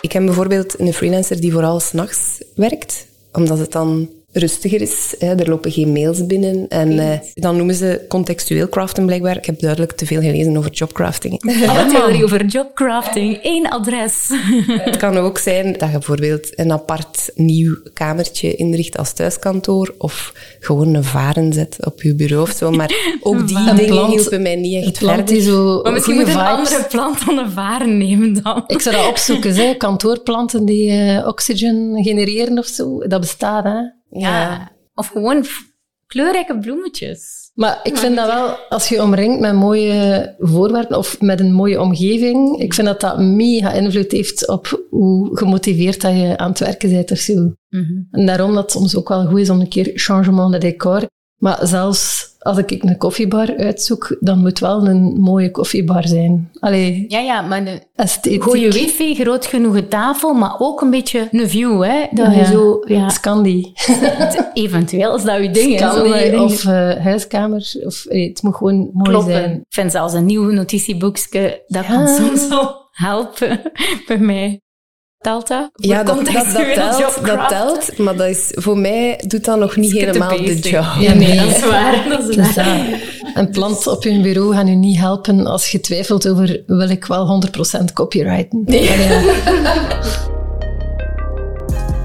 Ik 0.00 0.12
heb 0.12 0.24
bijvoorbeeld 0.24 0.80
een 0.80 0.92
freelancer 0.92 1.40
die 1.40 1.52
vooral 1.52 1.80
s'nachts 1.80 2.42
werkt, 2.54 3.06
omdat 3.32 3.58
het 3.58 3.72
dan 3.72 4.08
rustiger 4.38 4.80
is. 4.80 5.14
Hè. 5.18 5.34
Er 5.34 5.48
lopen 5.48 5.72
geen 5.72 5.92
mails 5.92 6.26
binnen. 6.26 6.68
En 6.68 6.92
uh, 6.92 7.12
dan 7.34 7.56
noemen 7.56 7.74
ze 7.74 8.04
contextueel 8.08 8.68
craften 8.68 9.06
blijkbaar. 9.06 9.36
Ik 9.36 9.46
heb 9.46 9.60
duidelijk 9.60 9.92
te 9.92 10.06
veel 10.06 10.20
gelezen 10.20 10.56
over 10.56 10.70
jobcrafting. 10.70 11.42
Alle 11.68 11.86
theorie 11.86 12.24
over 12.24 12.44
jobcrafting. 12.44 13.38
Eén 13.42 13.68
adres. 13.68 14.28
Het 14.66 14.96
kan 14.96 15.16
ook 15.16 15.38
zijn 15.38 15.72
dat 15.72 15.88
je 15.88 15.98
bijvoorbeeld 15.98 16.58
een 16.58 16.72
apart 16.72 17.30
nieuw 17.34 17.76
kamertje 17.92 18.54
inricht 18.54 18.98
als 18.98 19.12
thuiskantoor. 19.12 19.94
Of 19.98 20.32
gewoon 20.60 20.94
een 20.94 21.04
varen 21.04 21.52
zet 21.52 21.76
op 21.80 22.02
je 22.02 22.14
bureau 22.14 22.42
of 22.42 22.50
zo. 22.56 22.70
Maar 22.70 23.16
ook 23.20 23.46
die 23.48 23.56
een 23.56 23.76
dingen 23.76 23.94
plant, 23.94 24.12
hielpen 24.12 24.42
mij 24.42 24.56
niet 24.56 24.84
echt 24.84 24.98
verder. 24.98 25.40
Zo 25.40 25.82
maar 25.82 25.92
misschien 25.92 26.14
moet 26.14 26.28
een 26.28 26.36
andere 26.36 26.84
plant 26.88 27.26
dan 27.26 27.38
een 27.38 27.50
varen 27.50 27.98
nemen 27.98 28.42
dan. 28.42 28.64
Ik 28.66 28.80
zou 28.80 28.96
dat 28.96 29.08
opzoeken. 29.08 29.54
Hè. 29.58 29.74
Kantoorplanten 29.74 30.64
die 30.64 30.90
uh, 30.90 31.26
oxygen 31.26 32.02
genereren 32.02 32.58
of 32.58 32.66
zo. 32.66 32.98
Dat 33.06 33.20
bestaat, 33.20 33.64
hè. 33.64 33.97
Ja. 34.10 34.70
Of 34.94 35.06
gewoon 35.06 35.44
kleurrijke 36.06 36.58
bloemetjes. 36.58 37.50
Maar 37.54 37.80
ik 37.82 37.96
vind 37.96 38.16
dat 38.16 38.26
wel, 38.26 38.56
als 38.68 38.88
je 38.88 39.02
omringt 39.02 39.40
met 39.40 39.54
mooie 39.54 40.34
voorwerpen 40.38 40.98
of 40.98 41.20
met 41.20 41.40
een 41.40 41.52
mooie 41.52 41.80
omgeving, 41.80 42.58
ik 42.58 42.74
vind 42.74 42.86
dat 42.86 43.00
dat 43.00 43.18
mega 43.18 43.72
invloed 43.72 44.12
heeft 44.12 44.48
op 44.48 44.86
hoe 44.90 45.36
gemotiveerd 45.36 46.00
dat 46.00 46.12
je 46.12 46.36
aan 46.36 46.50
het 46.50 46.58
werken 46.58 46.90
bent 46.90 47.10
of 47.10 47.18
zo. 47.18 47.52
Mhm. 47.68 47.92
En 48.10 48.26
daarom 48.26 48.54
dat 48.54 48.62
het 48.62 48.72
soms 48.72 48.96
ook 48.96 49.08
wel 49.08 49.26
goed 49.26 49.38
is 49.38 49.50
om 49.50 49.60
een 49.60 49.68
keer 49.68 49.90
changement 49.94 50.52
de 50.52 50.58
decor. 50.58 51.06
Maar 51.36 51.66
zelfs 51.66 52.27
als 52.38 52.58
ik 52.58 52.82
een 52.82 52.96
koffiebar 52.96 53.56
uitzoek, 53.56 54.16
dan 54.20 54.38
moet 54.38 54.58
wel 54.58 54.88
een 54.88 55.20
mooie 55.20 55.50
koffiebar 55.50 56.08
zijn. 56.08 56.50
Allee, 56.60 57.04
ja, 57.08 57.18
ja, 57.18 57.40
maar 57.40 57.66
een 57.66 58.40
goede 58.40 58.72
wifi, 58.72 59.14
groot 59.14 59.46
genoeg 59.46 59.80
tafel, 59.88 60.34
maar 60.34 60.54
ook 60.58 60.80
een 60.80 60.90
beetje 60.90 61.28
een 61.30 61.48
view, 61.48 61.82
hè. 61.82 62.06
Dat 62.10 62.34
je 62.34 62.44
zo... 62.44 62.82
Ja. 62.84 63.08
Scandi. 63.08 63.72
Eventueel, 64.54 65.16
is 65.16 65.22
dat 65.22 65.42
je 65.42 65.50
ding, 65.50 65.78
Scandi 65.78 66.36
of 66.36 66.64
uh, 66.64 66.92
huiskamer. 66.92 67.72
Of, 67.84 68.04
het 68.08 68.42
moet 68.42 68.56
gewoon 68.56 68.90
mooi 68.92 69.22
zijn. 69.22 69.52
Ik 69.52 69.64
vind 69.68 69.92
zelfs 69.92 70.14
een 70.14 70.26
nieuw 70.26 70.50
notitieboekje, 70.50 71.62
dat 71.66 71.86
kan 71.86 72.08
soms 72.08 72.50
al 72.50 72.88
helpen 72.90 73.60
bij 74.06 74.18
mij. 74.18 74.60
Telt 75.18 75.48
dat? 75.48 75.70
Ja, 75.74 76.02
dat, 76.02 76.16
dat, 76.16 76.34
dat, 76.34 76.44
telt, 76.74 77.26
dat 77.26 77.48
telt, 77.48 77.98
maar 77.98 78.16
dat 78.16 78.26
is, 78.26 78.50
voor 78.54 78.78
mij 78.78 79.22
doet 79.26 79.44
dat 79.44 79.58
nog 79.58 79.76
niet 79.76 79.92
helemaal 79.92 80.36
de 80.36 80.58
job. 80.58 80.84
Ja, 80.98 81.14
nee, 81.14 81.36
dat 81.40 81.48
is 81.56 81.64
waar. 81.64 82.08
Dat 82.08 82.28
is 82.28 82.54
waar. 82.54 83.00
Een 83.34 83.50
plant 83.50 83.86
op 83.86 84.02
je 84.02 84.20
bureau 84.20 84.54
gaat 84.54 84.68
u 84.68 84.74
niet 84.74 84.98
helpen 84.98 85.46
als 85.46 85.70
je 85.70 85.80
twijfelt 85.80 86.28
over 86.28 86.62
wil 86.66 86.88
ik 86.88 87.04
wel 87.04 87.42
100% 87.80 87.84
copyrighten. 87.94 88.62
Nee. 88.66 88.82
Ja. 88.82 89.22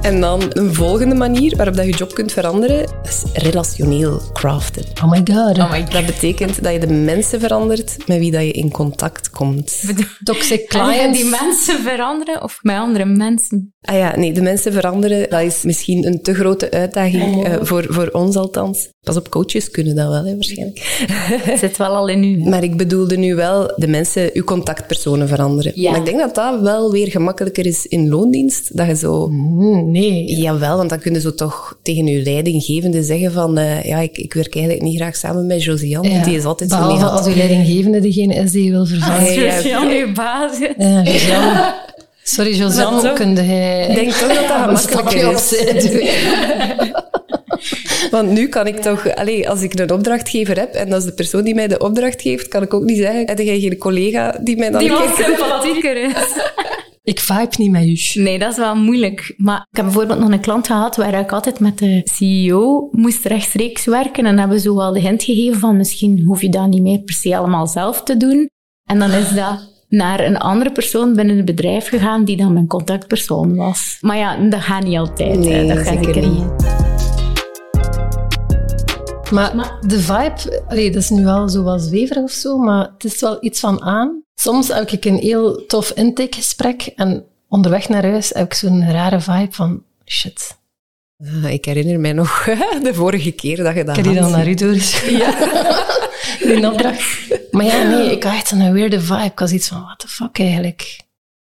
En 0.03 0.22
dan 0.22 0.41
een 0.53 0.74
volgende 0.74 1.15
manier 1.15 1.55
waarop 1.55 1.75
dat 1.75 1.86
je 1.86 1.91
job 1.91 2.13
kunt 2.13 2.31
veranderen, 2.31 2.86
is 3.03 3.24
relationeel 3.33 4.22
craften. 4.33 4.83
Oh 5.03 5.10
my 5.10 5.22
god. 5.24 5.57
Oh 5.57 5.72
my 5.72 5.81
god. 5.81 5.91
Dat 5.91 6.05
betekent 6.05 6.63
dat 6.63 6.74
je 6.74 6.79
de 6.79 6.93
mensen 6.93 7.39
verandert 7.39 7.98
met 8.07 8.17
wie 8.17 8.31
dat 8.31 8.41
je 8.41 8.51
in 8.51 8.72
contact 8.72 9.29
komt. 9.29 9.83
Toxic 10.24 10.67
clients. 10.67 11.22
die 11.22 11.29
mensen 11.29 11.79
veranderen 11.83 12.43
of 12.43 12.60
met 12.62 12.75
andere 12.75 13.05
mensen? 13.05 13.74
Ah 13.81 13.98
ja, 13.98 14.17
nee, 14.17 14.31
de 14.31 14.41
mensen 14.41 14.74
veranderen, 14.74 15.29
dat 15.29 15.41
is 15.41 15.63
misschien 15.63 16.05
een 16.05 16.22
te 16.22 16.33
grote 16.33 16.72
uitdaging, 16.72 17.36
oh. 17.36 17.48
uh, 17.48 17.55
voor, 17.62 17.86
voor 17.89 18.07
ons 18.07 18.36
althans. 18.36 18.89
Pas 19.01 19.17
op, 19.17 19.29
coaches 19.29 19.69
kunnen 19.69 19.95
dat 19.95 20.10
wel, 20.10 20.25
hè, 20.25 20.33
waarschijnlijk. 20.33 21.03
Het 21.41 21.60
zit 21.60 21.77
wel 21.77 21.95
al 21.95 22.07
in 22.07 22.24
u. 22.24 22.43
Maar 22.50 22.63
ik 22.63 22.77
bedoelde 22.77 23.17
nu 23.17 23.36
wel 23.36 23.74
de 23.75 23.88
mensen, 23.88 24.29
uw 24.33 24.43
contactpersonen 24.43 25.27
veranderen. 25.27 25.72
Ja. 25.75 25.91
Maar 25.91 26.00
ik 26.00 26.05
denk 26.05 26.19
dat 26.19 26.36
dat 26.36 26.62
wel 26.62 26.91
weer 26.91 27.07
gemakkelijker 27.07 27.65
is 27.65 27.86
in 27.86 28.10
loondienst, 28.10 28.77
dat 28.77 28.88
je 28.88 28.95
zo... 28.95 29.27
Mm 29.27 29.91
Nee. 29.94 30.36
Jawel, 30.36 30.78
want 30.78 30.90
dan 30.90 31.00
kunnen 31.00 31.22
ze 31.22 31.34
toch 31.34 31.78
tegen 31.82 32.08
uw 32.08 32.24
leidinggevende 32.24 33.04
zeggen 33.04 33.32
van 33.32 33.60
uh, 33.60 33.84
ja, 33.84 34.00
ik, 34.00 34.18
ik 34.18 34.34
werk 34.34 34.56
eigenlijk 34.56 34.86
niet 34.86 34.96
graag 34.96 35.16
samen 35.16 35.46
met 35.46 35.64
Josiane, 35.64 36.10
ja. 36.10 36.24
die 36.24 36.36
is 36.36 36.46
altijd 36.46 36.70
Behalve 36.70 36.90
zo 36.90 36.96
negatief. 36.96 37.18
als 37.18 37.28
uw 37.28 37.36
leidinggevende 37.36 38.00
degene 38.00 38.36
is 38.36 38.52
die 38.52 38.64
je 38.64 38.72
wil 38.72 38.86
vervangen. 38.86 39.20
Als 39.20 39.34
Josiane 39.34 40.06
uw 40.06 40.14
baas. 40.14 40.58
Ja, 40.78 41.02
Josiane. 41.04 41.74
Sorry, 42.24 42.56
Josiane, 42.56 43.14
kunde 43.14 43.42
hij... 43.42 43.88
Ik 43.88 43.96
denk 43.96 44.12
toch 44.12 44.34
dat 44.34 44.48
dat 44.48 44.80
gemakkelijker 44.80 45.32
is. 45.32 45.54
Want 48.12 48.32
nu 48.32 48.48
kan 48.48 48.68
ik 48.68 48.82
toch, 48.82 49.16
allez, 49.16 49.46
als 49.46 49.62
ik 49.62 49.80
een 49.80 49.92
opdrachtgever 49.92 50.60
heb 50.60 50.74
en 50.74 50.90
dat 50.90 51.00
is 51.00 51.06
de 51.06 51.14
persoon 51.14 51.44
die 51.44 51.56
mij 51.56 51.68
de 51.68 51.80
opdracht 51.80 52.22
geeft, 52.22 52.48
kan 52.48 52.64
ik 52.64 52.74
ook 52.74 52.84
niet 52.84 52.98
zeggen: 52.98 53.28
heb 53.28 53.40
jij 53.40 53.60
geen 53.60 53.78
collega 53.78 54.38
die 54.42 54.58
mij 54.58 54.70
dan 54.70 54.80
die 54.80 54.90
wat 54.90 55.16
sympathieker 55.16 55.96
is. 56.10 56.14
Ik 57.03 57.19
vibe 57.19 57.53
niet 57.57 57.72
met 57.72 57.86
u. 57.86 58.22
Nee, 58.22 58.39
dat 58.39 58.51
is 58.51 58.57
wel 58.57 58.75
moeilijk. 58.75 59.33
Maar 59.38 59.65
ik 59.69 59.77
heb 59.77 59.86
bijvoorbeeld 59.86 60.19
nog 60.19 60.31
een 60.31 60.39
klant 60.39 60.67
gehad 60.67 60.95
waar 60.95 61.19
ik 61.19 61.31
altijd 61.31 61.60
met 61.60 61.77
de 61.77 62.01
CEO 62.03 62.89
moest 62.91 63.25
rechtstreeks 63.25 63.86
werken. 63.86 64.25
En 64.25 64.39
hebben 64.39 64.60
zo 64.60 64.75
wel 64.75 64.93
de 64.93 65.00
hint 65.00 65.24
gegeven 65.24 65.60
van 65.60 65.77
misschien 65.77 66.24
hoef 66.24 66.41
je 66.41 66.50
dat 66.50 66.67
niet 66.67 66.81
meer 66.81 67.00
per 67.00 67.15
se 67.15 67.38
allemaal 67.38 67.67
zelf 67.67 68.03
te 68.03 68.17
doen. 68.17 68.50
En 68.89 69.00
dan 69.00 69.12
is 69.12 69.33
dat 69.36 69.86
naar 69.88 70.19
een 70.19 70.38
andere 70.38 70.72
persoon 70.72 71.15
binnen 71.15 71.36
het 71.36 71.45
bedrijf 71.45 71.88
gegaan 71.88 72.25
die 72.25 72.38
dan 72.38 72.53
mijn 72.53 72.67
contactpersoon 72.67 73.55
was. 73.55 73.98
Maar 74.01 74.17
ja, 74.17 74.50
dat 74.50 74.62
gaat 74.62 74.83
niet 74.83 74.98
altijd. 74.98 75.39
Nee, 75.39 75.67
dat 75.67 75.77
gaat 75.77 76.03
zeker 76.03 76.27
niet. 76.27 76.45
Maar, 79.31 79.55
maar, 79.55 79.77
de 79.88 80.00
vibe, 80.00 80.63
allee, 80.67 80.91
dat 80.91 81.01
is 81.01 81.10
nu 81.10 81.24
wel 81.24 81.50
zo 81.50 81.63
wat 81.63 81.81
zweverig 81.81 82.24
of 82.24 82.31
zo, 82.31 82.57
maar 82.57 82.89
het 82.93 83.03
is 83.03 83.19
wel 83.19 83.38
iets 83.39 83.60
van 83.60 83.81
aan. 83.81 84.23
Soms 84.36 84.68
heb 84.68 84.90
ik 84.90 85.06
een 85.06 85.18
heel 85.18 85.66
tof 85.66 85.92
intakegesprek 85.92 86.82
en 86.96 87.25
onderweg 87.50 87.90
naar 87.90 88.06
huis 88.06 88.30
heb 88.34 88.46
ik 88.46 88.54
zo'n 88.54 88.92
rare 88.92 89.20
vibe 89.20 89.52
van 89.52 89.84
shit. 90.06 90.58
Ah, 91.18 91.52
ik 91.52 91.66
herinner 91.66 92.00
mij 92.00 92.13
nog 92.13 92.44
de 92.84 92.94
vorige 92.94 93.32
keer 93.32 93.63
dat 93.63 93.75
je 93.75 93.84
dat 93.84 93.98
Ik 93.98 94.04
heb 94.04 94.13
die 94.13 94.22
dan 94.22 94.32
naar 94.32 94.48
u 94.48 94.54
doorgeschreven. 94.54 95.18
Ja. 95.18 95.32
die 96.56 96.72
opdracht. 96.72 97.28
Maar 97.52 97.66
ja, 97.66 97.84
nee, 97.84 98.12
ik 98.12 98.24
had 98.24 98.34
echt 98.34 98.52
een 98.52 98.74
weirde 98.74 99.02
vibe. 99.02 99.24
Ik 99.24 99.40
was 99.40 99.52
iets 99.52 99.68
van, 99.68 99.82
what 99.82 100.00
the 100.00 100.08
fuck 100.08 100.40
eigenlijk? 100.40 101.00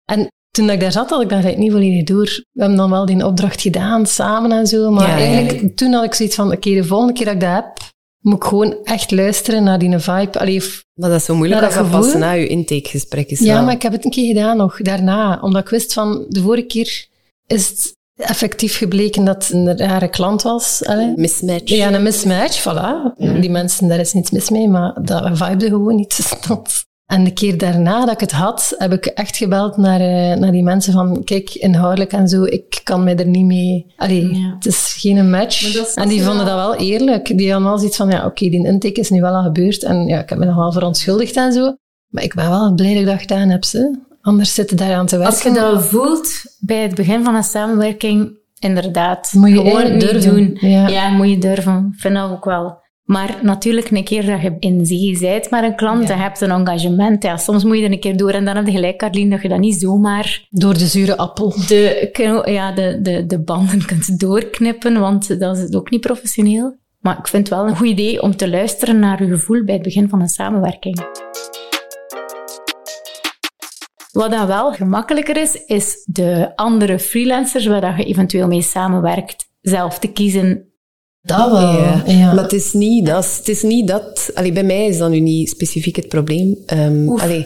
En 0.05 0.27
toen 0.51 0.69
ik 0.69 0.79
daar 0.79 0.91
zat, 0.91 1.09
had 1.09 1.21
ik 1.21 1.29
dat 1.29 1.43
eigenlijk 1.43 1.63
niet 1.63 1.71
volledig 1.71 2.03
door. 2.03 2.25
We 2.25 2.59
hebben 2.59 2.77
dan 2.77 2.89
wel 2.89 3.05
die 3.05 3.25
opdracht 3.25 3.61
gedaan, 3.61 4.05
samen 4.05 4.51
en 4.51 4.67
zo. 4.67 4.91
Maar 4.91 5.07
Ja, 5.07 5.17
eigenlijk, 5.17 5.77
toen 5.77 5.93
had 5.93 6.03
ik 6.03 6.13
zoiets 6.13 6.35
van, 6.35 6.51
oké, 6.51 6.69
de 6.73 6.83
volgende 6.83 7.13
keer 7.13 7.25
dat 7.25 7.33
ik 7.33 7.39
dat 7.39 7.53
heb, 7.53 7.93
moet 8.25 8.35
ik 8.35 8.43
gewoon 8.43 8.75
echt 8.83 9.11
luisteren 9.11 9.63
naar 9.63 9.79
die 9.79 9.99
vibe. 9.99 10.39
Allee, 10.39 10.61
Maar 10.93 11.09
dat 11.09 11.19
is 11.19 11.25
zo 11.25 11.35
moeilijk 11.35 11.63
als 11.63 11.73
dat 11.73 11.91
dat 11.91 12.01
pas 12.01 12.13
na 12.13 12.31
je 12.31 12.47
intakegesprek 12.47 13.29
is. 13.29 13.39
ja, 13.39 13.61
maar 13.61 13.73
ik 13.73 13.81
heb 13.81 13.91
het 13.91 14.05
een 14.05 14.11
keer 14.11 14.25
gedaan 14.27 14.57
nog, 14.57 14.77
daarna. 14.81 15.39
Omdat 15.41 15.61
ik 15.61 15.69
wist 15.69 15.93
van, 15.93 16.25
de 16.29 16.41
vorige 16.41 16.65
keer 16.65 17.07
is 17.47 17.69
het 17.69 17.93
effectief 18.15 18.77
gebleken 18.77 19.25
dat 19.25 19.47
het 19.47 19.53
een 19.53 19.77
rare 19.77 20.07
klant 20.07 20.41
was. 20.41 20.85
Allee. 20.85 21.13
Mismatch. 21.15 21.71
Ja, 21.71 21.93
een 21.93 22.03
mismatch, 22.03 22.61
voilà. 22.61 23.17
Die 23.39 23.49
mensen, 23.49 23.87
daar 23.87 23.99
is 23.99 24.13
niets 24.13 24.31
mis 24.31 24.49
mee, 24.49 24.67
maar 24.67 25.03
dat 25.03 25.37
vibede 25.37 25.65
gewoon 25.65 25.95
niet 25.95 26.09
tussen 26.15 26.37
ons. 26.57 26.85
En 27.05 27.23
de 27.23 27.31
keer 27.33 27.57
daarna 27.57 27.99
dat 28.05 28.13
ik 28.13 28.19
het 28.19 28.31
had, 28.31 28.75
heb 28.77 28.91
ik 28.93 29.05
echt 29.05 29.37
gebeld 29.37 29.77
naar, 29.77 29.99
eh, 29.99 30.37
naar 30.37 30.51
die 30.51 30.63
mensen 30.63 30.93
van, 30.93 31.23
kijk, 31.23 31.53
inhoudelijk 31.53 32.11
en 32.13 32.27
zo, 32.27 32.43
ik 32.43 32.81
kan 32.83 33.03
mij 33.03 33.15
er 33.15 33.27
niet 33.27 33.45
mee... 33.45 33.93
Allee, 33.97 34.35
Ja. 34.35 34.53
het 34.55 34.65
is 34.65 34.95
geen 34.99 35.29
match. 35.29 35.75
Is- 35.75 35.93
en 35.93 36.07
die 36.07 36.23
vonden 36.23 36.45
dat 36.45 36.55
wel- 36.55 36.75
eerlijk. 36.75 37.37
Die 37.37 37.51
hadden 37.51 37.69
wel 37.69 37.77
zoiets 37.77 37.97
van, 37.97 38.09
ja, 38.09 38.25
oké, 38.25 38.49
die 38.49 38.65
intake 38.65 38.99
is 38.99 39.09
nu 39.09 39.21
wel 39.21 39.33
al 39.35 39.43
gebeurd 39.43 39.83
en 39.83 40.05
ja, 40.07 40.19
ik 40.21 40.29
heb 40.29 40.37
me 40.37 40.45
nog 40.45 40.55
wel 40.55 40.71
verontschuldigd 40.71 41.35
en 41.35 41.53
zo. 41.53 41.75
Maar 42.07 42.23
ik 42.23 42.33
ben 42.33 42.49
wel 42.49 42.73
blij 42.73 42.91
dat 42.93 43.01
ik 43.01 43.07
dat 43.07 43.19
gedaan 43.19 43.49
heb, 43.49 43.63
ze. 43.63 43.99
Anders 44.21 44.53
zitten 44.53 44.77
daar 44.77 44.93
aan 44.93 45.05
te 45.05 45.17
werken. 45.17 45.33
Als 45.35 45.43
je 45.43 45.51
dat 45.51 45.83
voelt 45.83 46.43
bij 46.59 46.81
het 46.81 46.95
begin 46.95 47.23
van 47.23 47.35
een 47.35 47.43
samenwerking, 47.43 48.37
inderdaad. 48.59 49.31
Moet 49.33 49.49
je 49.49 49.55
gewoon 49.55 49.99
durven. 49.99 50.33
doen. 50.35 50.57
Ja. 50.69 51.09
moet 51.09 51.29
je 51.29 51.37
durven. 51.37 51.89
Ik 51.93 51.99
vind 52.01 52.15
dat 52.15 52.29
ook 52.31 52.45
wel. 52.45 52.83
Maar 53.05 53.39
natuurlijk, 53.41 53.89
een 53.89 54.03
keer 54.03 54.25
dat 54.25 54.41
je 54.41 54.55
in 54.59 54.85
zee 54.85 55.17
bent 55.19 55.49
met 55.49 55.63
een 55.63 55.75
klant, 55.75 56.07
dan 56.07 56.17
heb 56.17 56.35
je 56.37 56.45
een 56.45 56.51
engagement. 56.51 57.23
Ja, 57.23 57.37
soms 57.37 57.63
moet 57.63 57.77
je 57.77 57.83
er 57.83 57.91
een 57.91 57.99
keer 57.99 58.17
door. 58.17 58.31
En 58.31 58.45
dan 58.45 58.55
heb 58.55 58.65
je 58.65 58.71
gelijk, 58.71 58.97
Carlien, 58.97 59.29
dat 59.29 59.41
je 59.41 59.47
dat 59.47 59.59
niet 59.59 59.79
zomaar 59.79 60.47
Door 60.49 60.73
de 60.73 60.87
zure 60.87 61.17
appel. 61.17 61.53
de, 61.67 62.09
ja, 62.45 62.71
de, 62.71 62.99
de, 63.01 63.25
de 63.25 63.39
banden 63.39 63.85
kunt 63.91 64.19
doorknippen, 64.19 64.99
want 64.99 65.39
dat 65.39 65.57
is 65.57 65.73
ook 65.73 65.89
niet 65.89 66.01
professioneel. 66.01 66.77
Maar 66.99 67.17
ik 67.17 67.27
vind 67.27 67.49
het 67.49 67.57
wel 67.57 67.67
een 67.67 67.75
goed 67.75 67.87
idee 67.87 68.21
om 68.21 68.35
te 68.35 68.49
luisteren 68.49 68.99
naar 68.99 69.23
je 69.23 69.29
gevoel 69.29 69.63
bij 69.63 69.73
het 69.73 69.83
begin 69.83 70.09
van 70.09 70.21
een 70.21 70.27
samenwerking. 70.27 70.99
Wat 74.11 74.31
dan 74.31 74.47
wel 74.47 74.73
gemakkelijker 74.73 75.37
is, 75.37 75.65
is 75.65 76.03
de 76.05 76.51
andere 76.55 76.99
freelancers 76.99 77.65
waar 77.65 77.81
dat 77.81 77.97
je 77.97 78.03
eventueel 78.03 78.47
mee 78.47 78.61
samenwerkt, 78.61 79.49
zelf 79.61 79.99
te 79.99 80.07
kiezen. 80.07 80.73
Dat 81.25 81.51
wel, 81.51 81.61
Ja, 81.61 82.03
ja. 82.05 82.33
Maar 82.33 82.43
het 82.43 82.53
is 82.53 82.73
niet 82.73 83.05
dat. 83.05 83.35
Het 83.37 83.47
is 83.49 83.61
niet 83.63 83.87
dat 83.87 84.29
allee, 84.33 84.51
bij 84.51 84.63
mij 84.63 84.85
is 84.85 84.97
dat 84.97 85.09
nu 85.09 85.19
niet 85.19 85.49
specifiek 85.49 85.95
het 85.95 86.07
probleem. 86.07 86.57
Ehm, 86.65 87.09
allee, 87.09 87.45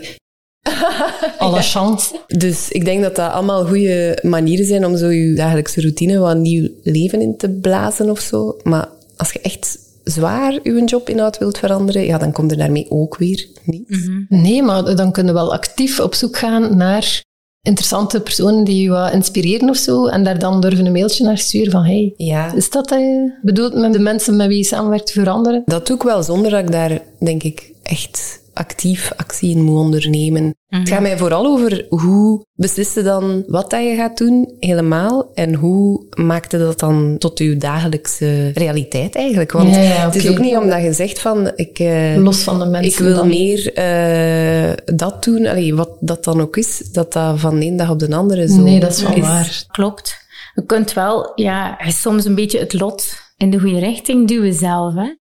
Alle 1.37 1.61
chance. 1.61 2.19
dus 2.27 2.69
ik 2.69 2.85
denk 2.85 3.01
dat 3.01 3.15
dat 3.15 3.31
allemaal 3.31 3.65
goede 3.65 4.19
manieren 4.21 4.65
zijn 4.65 4.85
om 4.85 4.97
zo 4.97 5.07
je 5.07 5.35
dagelijkse 5.35 5.81
routine 5.81 6.19
wat 6.19 6.37
nieuw 6.37 6.69
leven 6.83 7.21
in 7.21 7.37
te 7.37 7.49
blazen 7.49 8.09
of 8.09 8.19
zo. 8.19 8.57
Maar 8.63 8.89
als 9.17 9.31
je 9.31 9.39
echt 9.39 9.79
zwaar 10.03 10.59
je 10.63 10.83
jobinhoud 10.85 11.37
wilt 11.37 11.57
veranderen, 11.57 12.05
ja, 12.05 12.17
dan 12.17 12.31
komt 12.31 12.51
er 12.51 12.57
daarmee 12.57 12.85
ook 12.89 13.17
weer 13.17 13.47
niet. 13.63 14.09
Nee, 14.29 14.63
maar 14.63 14.95
dan 14.95 15.11
kunnen 15.11 15.33
we 15.33 15.39
wel 15.39 15.53
actief 15.53 15.99
op 15.99 16.15
zoek 16.15 16.37
gaan 16.37 16.77
naar 16.77 17.21
interessante 17.69 18.21
personen 18.21 18.63
die 18.63 18.81
je 18.83 18.89
wat 18.89 19.11
inspireren 19.13 19.69
of 19.69 19.77
zo. 19.77 20.07
En 20.07 20.23
daar 20.23 20.39
dan 20.39 20.61
durven 20.61 20.85
een 20.85 20.91
mailtje 20.91 21.23
naar 21.23 21.37
sturen 21.37 21.71
van 21.71 21.83
hey, 21.83 22.13
Ja, 22.17 22.53
is 22.53 22.69
dat 22.69 22.89
dat 22.89 22.99
je 22.99 23.33
bedoelt 23.41 23.73
met 23.73 23.93
de 23.93 23.99
mensen 23.99 24.35
met 24.35 24.47
wie 24.47 24.57
je 24.57 24.63
samenwerkt 24.63 25.11
veranderen? 25.11 25.63
dat 25.65 25.87
doe 25.87 25.95
ik 25.95 26.03
wel 26.03 26.23
zonder 26.23 26.51
dat 26.51 26.59
ik 26.59 26.71
daar, 26.71 27.01
denk 27.19 27.43
ik, 27.43 27.71
echt 27.83 28.41
actief 28.59 29.11
actie 29.15 29.55
in 29.55 29.63
moet 29.63 29.77
ondernemen. 29.79 30.55
Het 30.67 30.89
gaat 30.89 31.01
mij 31.01 31.17
vooral 31.17 31.45
over 31.45 31.85
hoe 31.89 32.45
beslist 32.53 32.95
je 32.95 33.01
dan 33.01 33.43
wat 33.47 33.69
dat 33.69 33.83
je 33.83 33.95
gaat 33.95 34.17
doen, 34.17 34.55
helemaal, 34.59 35.31
en 35.33 35.53
hoe 35.53 36.05
maakte 36.15 36.57
dat 36.57 36.79
dan 36.79 37.15
tot 37.17 37.37
je 37.39 37.57
dagelijkse 37.57 38.51
realiteit 38.53 39.15
eigenlijk. 39.15 39.51
Want 39.51 39.75
Ja, 39.75 39.81
ja, 39.81 40.05
het 40.05 40.15
is 40.15 40.29
ook 40.29 40.39
niet 40.39 40.57
omdat 40.57 40.81
je 40.81 40.93
zegt 40.93 41.19
van, 41.19 41.51
ik... 41.55 41.79
eh, 41.79 42.15
Los 42.17 42.43
van 42.43 42.59
de 42.59 42.65
mensen 42.65 42.91
ik 42.91 42.97
wil 42.97 43.15
dan. 43.15 43.27
meer 43.27 43.73
eh, 43.73 44.95
dat 44.95 45.23
doen, 45.23 45.47
Allee, 45.47 45.75
wat 45.75 45.91
dat 45.99 46.23
dan 46.23 46.41
ook 46.41 46.57
is, 46.57 46.89
dat 46.91 47.13
dat 47.13 47.39
van 47.39 47.59
de 47.59 47.65
een 47.65 47.77
dag 47.77 47.89
op 47.89 47.99
de 47.99 48.15
andere 48.15 48.47
zo 48.47 48.61
Nee, 48.61 48.79
dat 48.79 48.91
is 48.91 49.01
wel 49.01 49.19
waar. 49.19 49.63
Klopt. 49.71 50.17
Je 50.55 50.65
kunt 50.65 50.93
wel 50.93 51.31
ja, 51.35 51.77
soms 51.87 52.25
een 52.25 52.35
beetje 52.35 52.59
het 52.59 52.73
lot 52.73 53.15
in 53.37 53.49
de 53.49 53.59
goede 53.59 53.79
richting 53.79 54.27
duwen 54.27 54.53
zelf. 54.53 54.93
Hè? 54.93 55.15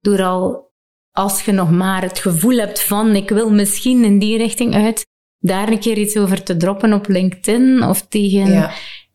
Door 0.00 0.22
al, 0.22 0.67
als 1.12 1.44
je 1.44 1.52
nog 1.52 1.70
maar 1.70 2.02
het 2.02 2.18
gevoel 2.18 2.56
hebt 2.58 2.82
van 2.82 3.16
ik 3.16 3.28
wil 3.28 3.50
misschien 3.50 4.04
in 4.04 4.18
die 4.18 4.36
richting 4.36 4.74
uit, 4.74 5.06
daar 5.38 5.68
een 5.68 5.78
keer 5.78 5.98
iets 5.98 6.16
over 6.16 6.42
te 6.42 6.56
droppen 6.56 6.92
op 6.92 7.08
LinkedIn 7.08 7.82
of 7.82 8.06
tegen 8.08 8.52
Ja. 8.52 8.70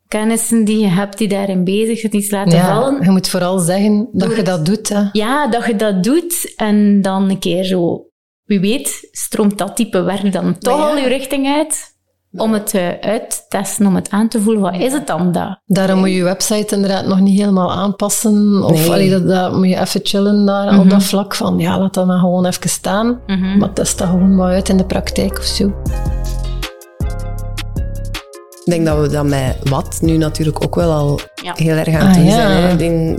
kennissen 0.08 0.66
die 0.66 0.80
je 0.80 0.88
hebt 0.88 1.18
die 1.18 1.28
daarin 1.28 1.64
bezig 1.64 2.00
zijn, 2.00 2.16
iets 2.16 2.32
laten 2.32 2.58
Ja, 2.58 2.74
vallen. 2.74 3.04
je 3.04 3.10
moet 3.10 3.30
vooral 3.30 3.60
zeggen 3.60 4.10
dat 4.12 4.36
je 4.36 4.42
dat 4.42 4.66
doet. 4.66 4.90
Hè. 4.90 5.02
Ja, 5.12 5.48
dat 5.48 5.66
je 5.66 5.76
dat 5.76 6.04
doet 6.04 6.54
en 6.56 7.02
dan 7.02 7.30
een 7.30 7.40
keer 7.40 7.64
zo, 7.64 8.06
wie 8.44 8.60
weet, 8.60 9.08
stroomt 9.12 9.58
dat 9.58 9.76
type 9.76 10.02
werk 10.02 10.32
dan 10.32 10.58
toch 10.58 10.78
ja. 10.78 10.86
al 10.88 10.98
je 10.98 11.08
richting 11.08 11.48
uit. 11.48 11.93
Om 12.38 12.54
het 12.54 12.74
eh, 12.74 12.88
uit 13.02 13.30
te 13.30 13.38
testen, 13.50 13.86
om 13.86 13.96
het 13.96 14.10
aan 14.10 14.28
te 14.28 14.42
voelen. 14.42 14.62
Wat 14.62 14.76
is 14.76 14.94
het 14.94 15.08
dan 15.08 15.32
dat? 15.32 15.60
Daarom 15.66 16.00
moet 16.00 16.08
je 16.10 16.16
je 16.16 16.24
website 16.24 16.76
inderdaad 16.76 17.06
nog 17.06 17.20
niet 17.20 17.40
helemaal 17.40 17.72
aanpassen. 17.72 18.64
Of 18.64 18.72
Nee. 18.80 18.90
allee, 18.92 19.10
dat, 19.10 19.28
dat 19.28 19.56
moet 19.56 19.70
je 19.70 19.80
even 19.80 20.00
chillen 20.04 20.46
daar 20.46 20.80
op 20.80 20.90
dat 20.90 21.04
vlak 21.04 21.36
van 21.36 21.60
ja, 21.60 21.80
laat 21.80 21.94
dat 21.94 22.06
maar 22.06 22.20
gewoon 22.20 22.46
even 22.46 22.70
staan. 22.70 23.20
Maar 23.58 23.74
test 23.74 23.98
dat 23.98 24.08
gewoon 24.08 24.36
maar 24.36 24.54
uit 24.54 24.70
in 24.70 24.78
de 24.78 24.86
praktijk 24.86 25.38
of 25.38 25.44
zo. 25.44 25.72
Ik 28.66 28.72
denk 28.72 28.86
dat 28.86 29.00
we 29.00 29.08
dat 29.10 29.26
met 29.26 29.70
wat 29.70 29.98
nu 30.02 30.18
natuurlijk 30.18 30.64
ook 30.64 30.76
wel 30.76 30.92
al 30.92 31.20
Ja. 31.44 31.54
heel 31.56 31.76
erg 31.76 31.88
aan 31.96 32.02
Ah, 32.02 32.08
het 32.08 32.16
doen 32.16 32.26
ja. 32.26 32.32
zijn. 32.32 32.78
Hè? 32.78 32.84
In 32.84 33.18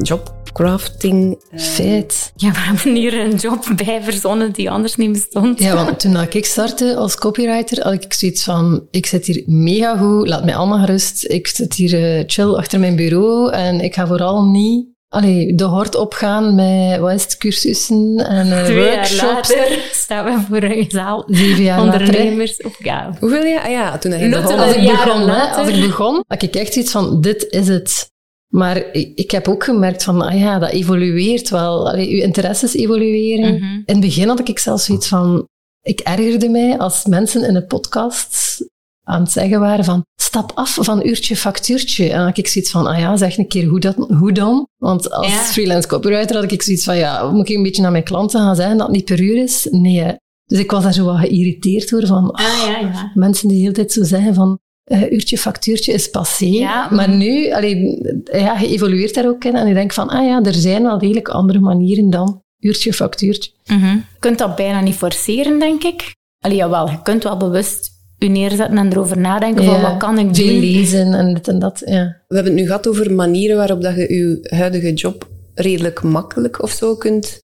jobcrafting. 0.55 1.39
Feit. 1.57 2.33
Ja, 2.37 2.51
we 2.51 2.59
hebben 2.59 2.95
hier 3.01 3.21
een 3.21 3.37
job 3.37 3.65
bij 3.77 4.03
verzonnen 4.03 4.53
die 4.53 4.71
anders 4.71 4.97
niet 4.97 5.13
bestond. 5.13 5.59
Ja, 5.59 5.85
want 5.85 6.01
toen 6.01 6.17
ik 6.31 6.45
startte 6.47 6.97
als 6.97 7.17
copywriter, 7.17 7.83
had 7.83 7.93
ik 7.93 8.13
zoiets 8.13 8.45
van, 8.45 8.87
ik 8.91 9.07
zit 9.07 9.27
hier 9.27 9.43
mega 9.47 9.97
goed, 9.97 10.29
laat 10.29 10.45
mij 10.45 10.57
allemaal 10.57 10.79
gerust. 10.79 11.25
Ik 11.25 11.47
zit 11.47 11.75
hier 11.75 12.17
eh, 12.17 12.25
chill 12.27 12.55
achter 12.55 12.81
mijn 12.81 12.97
bureau 12.97 13.53
en 13.53 13.81
ik 13.81 13.95
ga 13.95 14.07
vooral 14.07 14.45
niet 14.45 14.93
allee, 15.09 15.55
de 15.55 15.65
hort 15.65 15.95
opgaan 15.95 16.55
met, 16.55 16.99
wat 16.99 17.13
is 17.13 17.23
het, 17.23 17.37
cursussen 17.37 18.17
en 18.29 18.53
eh, 18.53 18.65
Twee 18.65 18.85
jaar 18.85 18.95
workshops. 18.95 19.49
later 19.49 19.79
staan 19.93 20.25
we 20.25 20.45
voor 20.49 20.63
een 20.63 20.87
zaal 20.89 21.25
Zeven 21.27 21.63
jaar 21.63 21.85
later, 21.85 22.01
hè. 22.01 22.07
ondernemers. 22.07 22.63
Of, 22.63 22.85
ja. 22.85 23.17
Hoeveel 23.21 23.45
jaar? 23.45 23.63
Ah 23.65 23.71
ja, 23.71 23.99
toen 23.99 24.31
begon. 24.31 24.59
als 24.59 24.75
ik 24.75 24.83
begon, 24.91 25.25
later. 25.25 25.59
als 25.59 25.69
ik 25.69 25.81
begon, 25.87 26.25
had 26.27 26.43
ik 26.43 26.55
echt 26.55 26.77
iets 26.77 26.91
van, 26.91 27.21
dit 27.21 27.47
is 27.51 27.69
het. 27.69 28.13
Maar 28.55 28.85
ik, 28.93 29.31
heb 29.31 29.49
ook 29.49 29.65
gemerkt 29.65 30.03
van, 30.03 30.21
ah 30.23 30.39
ja, 30.39 30.59
dat 30.59 30.71
evolueert 30.71 31.49
wel. 31.51 31.89
Allee, 31.89 32.15
uw 32.15 32.21
interesses 32.23 32.75
evolueren. 32.75 33.55
Mhm. 33.55 33.65
In 33.65 33.83
het 33.87 34.01
begin 34.01 34.29
had 34.29 34.49
ik 34.49 34.59
zelfs 34.59 34.85
zoiets 34.85 35.09
van, 35.09 35.47
ik 35.83 36.01
ergerde 36.01 36.49
mij 36.49 36.79
als 36.79 37.05
mensen 37.05 37.49
in 37.49 37.55
een 37.55 37.67
podcast 37.67 38.63
aan 39.03 39.23
het 39.23 39.31
zeggen 39.33 39.61
waren 39.61 39.85
van 39.85 40.03
stap 40.23 40.53
af 40.55 40.79
van 40.81 41.07
uurtje 41.07 41.37
factuurtje. 41.37 42.09
En 42.11 42.17
dan 42.17 42.27
had 42.27 42.39
ik 42.39 42.47
zoiets 42.47 42.71
van, 42.71 42.87
ah 42.87 42.99
ja, 42.99 43.17
zeg 43.17 43.39
een 43.39 43.49
keer 43.49 43.67
hoe, 43.67 43.81
dat, 43.81 43.95
hoe 43.97 44.33
dan? 44.33 44.67
Want 44.77 45.11
als 45.11 45.27
Ja. 45.27 45.33
freelance 45.39 45.89
copywriter 45.89 46.37
had 46.37 46.53
ik 46.53 46.63
zoiets 46.63 46.85
van, 46.85 46.97
ja, 46.97 47.31
moet 47.31 47.49
ik 47.49 47.57
een 47.57 47.63
beetje 47.63 47.83
naar 47.83 47.91
mijn 47.93 48.05
klanten 48.05 48.41
gaan 48.41 48.57
zeggen 48.57 48.77
dat 48.77 48.87
het 48.87 48.97
niet 48.97 49.05
per 49.05 49.21
uur 49.21 49.43
is? 49.43 49.67
Nee. 49.71 50.15
Dus 50.45 50.59
ik 50.59 50.71
was 50.71 50.83
daar 50.83 50.93
zo 50.93 51.05
wat 51.05 51.19
geïrriteerd 51.19 51.89
door 51.91 52.07
van, 52.07 52.31
ah, 52.31 52.45
Ah, 52.45 52.67
ja, 52.69 52.79
ja. 52.79 53.11
mensen 53.15 53.49
die 53.49 53.57
de 53.57 53.63
hele 53.63 53.75
tijd 53.75 53.93
zo 53.93 54.03
zeggen 54.05 54.35
van 54.35 54.59
eh, 54.85 55.13
uurtje 55.13 55.39
factuurtje 55.39 55.93
is 55.93 56.11
passé. 56.11 56.47
Ja, 56.47 56.89
maar 56.91 57.11
mm. 57.11 57.19
nu, 57.19 57.53
allee, 57.53 58.01
ja, 58.33 58.59
je 58.59 58.69
evolueert 58.69 59.15
daar 59.15 59.27
ook 59.29 59.45
in 59.45 59.55
en 59.55 59.69
je 59.69 59.75
denkt 59.75 59.95
van, 59.95 60.09
ah 60.09 60.27
ja, 60.27 60.43
er 60.43 60.55
zijn 60.55 60.83
wel 60.83 60.99
degelijk 60.99 61.29
andere 61.29 61.61
manieren 61.61 62.11
dan 62.11 62.43
uurtje 62.61 62.93
factuurtje. 62.93 63.51
Mhm. 63.67 63.87
Je 63.87 64.19
kunt 64.19 64.39
dat 64.39 64.57
bijna 64.57 64.81
niet 64.81 64.95
forceren, 64.95 65.59
denk 65.59 65.83
ik. 65.83 66.15
Allee, 66.39 66.57
jawel, 66.57 66.91
je 66.91 67.03
kunt 67.03 67.23
wel 67.23 67.37
bewust 67.37 67.93
je 68.19 68.29
neerzetten 68.29 68.79
en 68.79 68.93
erover 68.93 69.19
nadenken 69.19 69.65
van 69.65 69.81
wat 69.81 69.97
kan 69.97 70.19
ik 70.19 70.35
Veel 70.35 70.47
doen. 70.47 70.61
lezen 70.61 71.15
en 71.15 71.35
dit 71.35 71.49
en 71.49 71.59
dat, 71.59 71.83
ja. 71.85 72.23
We 72.29 72.35
hebben 72.35 72.53
het 72.53 72.63
nu 72.63 72.67
gehad 72.67 72.89
over 72.89 73.13
manieren 73.13 73.57
waarop 73.57 73.83
dat 73.83 73.95
je 73.95 74.15
je 74.15 74.57
huidige 74.57 74.93
job 74.93 75.29
redelijk 75.55 76.03
makkelijk 76.03 76.63
of 76.63 76.71
zo 76.71 76.97
kunt 76.97 77.43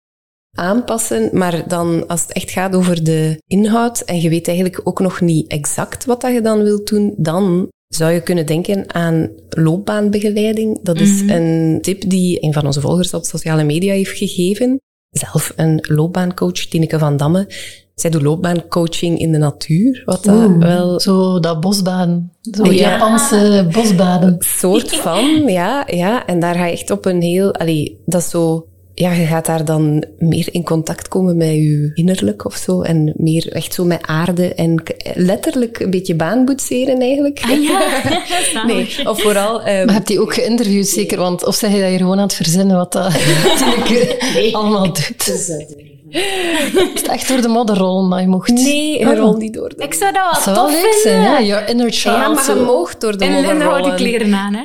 aanpassen. 0.59 1.29
Maar 1.33 1.67
dan 1.67 2.07
als 2.07 2.21
het 2.21 2.33
echt 2.33 2.49
gaat 2.49 2.75
over 2.75 3.03
de 3.03 3.41
inhoud 3.47 3.99
en 3.99 4.21
je 4.21 4.29
weet 4.29 4.47
eigenlijk 4.47 4.81
ook 4.83 4.99
nog 4.99 5.21
niet 5.21 5.51
exact 5.51 6.05
wat 6.05 6.21
dat 6.21 6.33
je 6.33 6.41
dan 6.41 6.63
wilt 6.63 6.87
doen, 6.87 7.13
dan 7.17 7.67
zou 7.87 8.11
je 8.11 8.21
kunnen 8.21 8.45
denken 8.45 8.93
aan 8.93 9.29
loopbaanbegeleiding. 9.49 10.79
Dat 10.83 10.99
is 10.99 11.21
een 11.21 11.79
tip 11.81 12.09
die 12.09 12.43
een 12.43 12.53
van 12.53 12.65
onze 12.65 12.81
volgers 12.81 13.13
op 13.13 13.25
sociale 13.25 13.63
media 13.63 13.93
heeft 13.93 14.17
gegeven. 14.17 14.81
Zelf 15.09 15.53
een 15.55 15.85
loopbaancoach, 15.87 16.65
Tineke 16.65 16.99
van 16.99 17.17
Damme. 17.17 17.47
Zij 17.95 18.09
doet 18.09 18.21
loopbaancoaching 18.21 19.19
in 19.19 19.31
de 19.31 19.37
natuur, 19.37 20.01
wat 20.05 20.23
dat 20.23 20.35
Oeh, 20.35 20.57
wel 20.57 20.99
Zo 20.99 21.39
dat 21.39 21.59
bosbaden. 21.59 22.31
Zo 22.41 22.65
Ja. 22.65 22.71
Japanse 22.71 23.67
bosbaden. 23.71 24.35
soort 24.39 24.95
van, 24.95 25.25
ja, 25.59 25.83
ja. 25.87 26.25
En 26.25 26.39
daar 26.39 26.55
ga 26.55 26.65
je 26.65 26.71
echt 26.71 26.91
op 26.91 27.05
een 27.05 27.21
heel, 27.21 27.53
allee, 27.53 28.01
dat 28.05 28.21
is 28.21 28.29
zo, 28.29 28.67
ja, 28.99 29.11
je 29.11 29.25
gaat 29.25 29.45
daar 29.45 29.65
dan 29.65 30.03
meer 30.17 30.47
in 30.51 30.63
contact 30.63 31.07
komen 31.07 31.37
met 31.37 31.47
je 31.47 31.91
innerlijk 31.93 32.45
of 32.45 32.55
zo. 32.55 32.81
En 32.81 33.13
meer 33.15 33.51
echt 33.51 33.73
zo 33.73 33.85
met 33.85 34.01
aarde 34.01 34.53
en 34.53 34.83
letterlijk 35.15 35.79
een 35.79 35.89
beetje 35.89 36.15
baanboetseren 36.15 36.99
eigenlijk. 36.99 37.39
Ah 37.43 37.63
ja, 37.63 37.81
Nee, 38.67 38.87
of 39.09 39.21
vooral, 39.21 39.61
ehm, 39.61 39.85
Maar 39.85 39.93
heb 39.95 40.07
je 40.07 40.21
ook 40.21 40.33
geïnterviewd 40.33 40.87
zeker? 40.87 41.17
Want, 41.17 41.45
of 41.45 41.55
zeg 41.55 41.71
je 41.73 41.81
dat 41.81 41.91
je 41.91 41.97
gewoon 41.97 42.17
aan 42.17 42.23
het 42.23 42.33
verzinnen 42.33 42.75
wat 42.77 42.91
dat 42.91 43.11
Tineke 43.57 44.49
allemaal 44.51 44.83
doet? 44.83 45.07
Het 45.07 46.91
is 46.95 47.01
echt 47.03 47.27
door 47.27 47.41
de 47.41 47.47
modderrol 47.47 48.09
dat 48.09 48.19
je 48.19 48.27
mocht. 48.27 48.49
nee, 48.51 49.07
Ah. 49.07 49.17
rol 49.17 49.35
niet 49.35 49.53
door. 49.53 49.69
de- 49.69 49.83
Ik 49.83 49.93
zou 49.93 50.13
dat 50.13 50.21
wel 50.23 50.31
Dat 50.33 50.41
zou 50.43 50.55
tof 50.55 50.65
wel 50.71 50.81
leuk 50.81 50.93
vinden. 50.93 51.01
zijn, 51.01 51.21
ja. 51.23 51.41
Your 51.41 51.69
inner 51.69 51.91
child. 51.91 52.15
ja, 52.15 52.27
maar 52.29 52.47
je 52.57 52.61
mag 52.63 52.97
door 52.97 53.17
de 53.17 53.25
En 53.25 53.31
modder 53.31 53.49
Linda 53.51 53.65
houdt 53.65 53.83
die 53.83 53.91
rollen. 53.93 54.07
kleren 54.17 54.33
aan, 54.33 54.53
hè. 54.53 54.63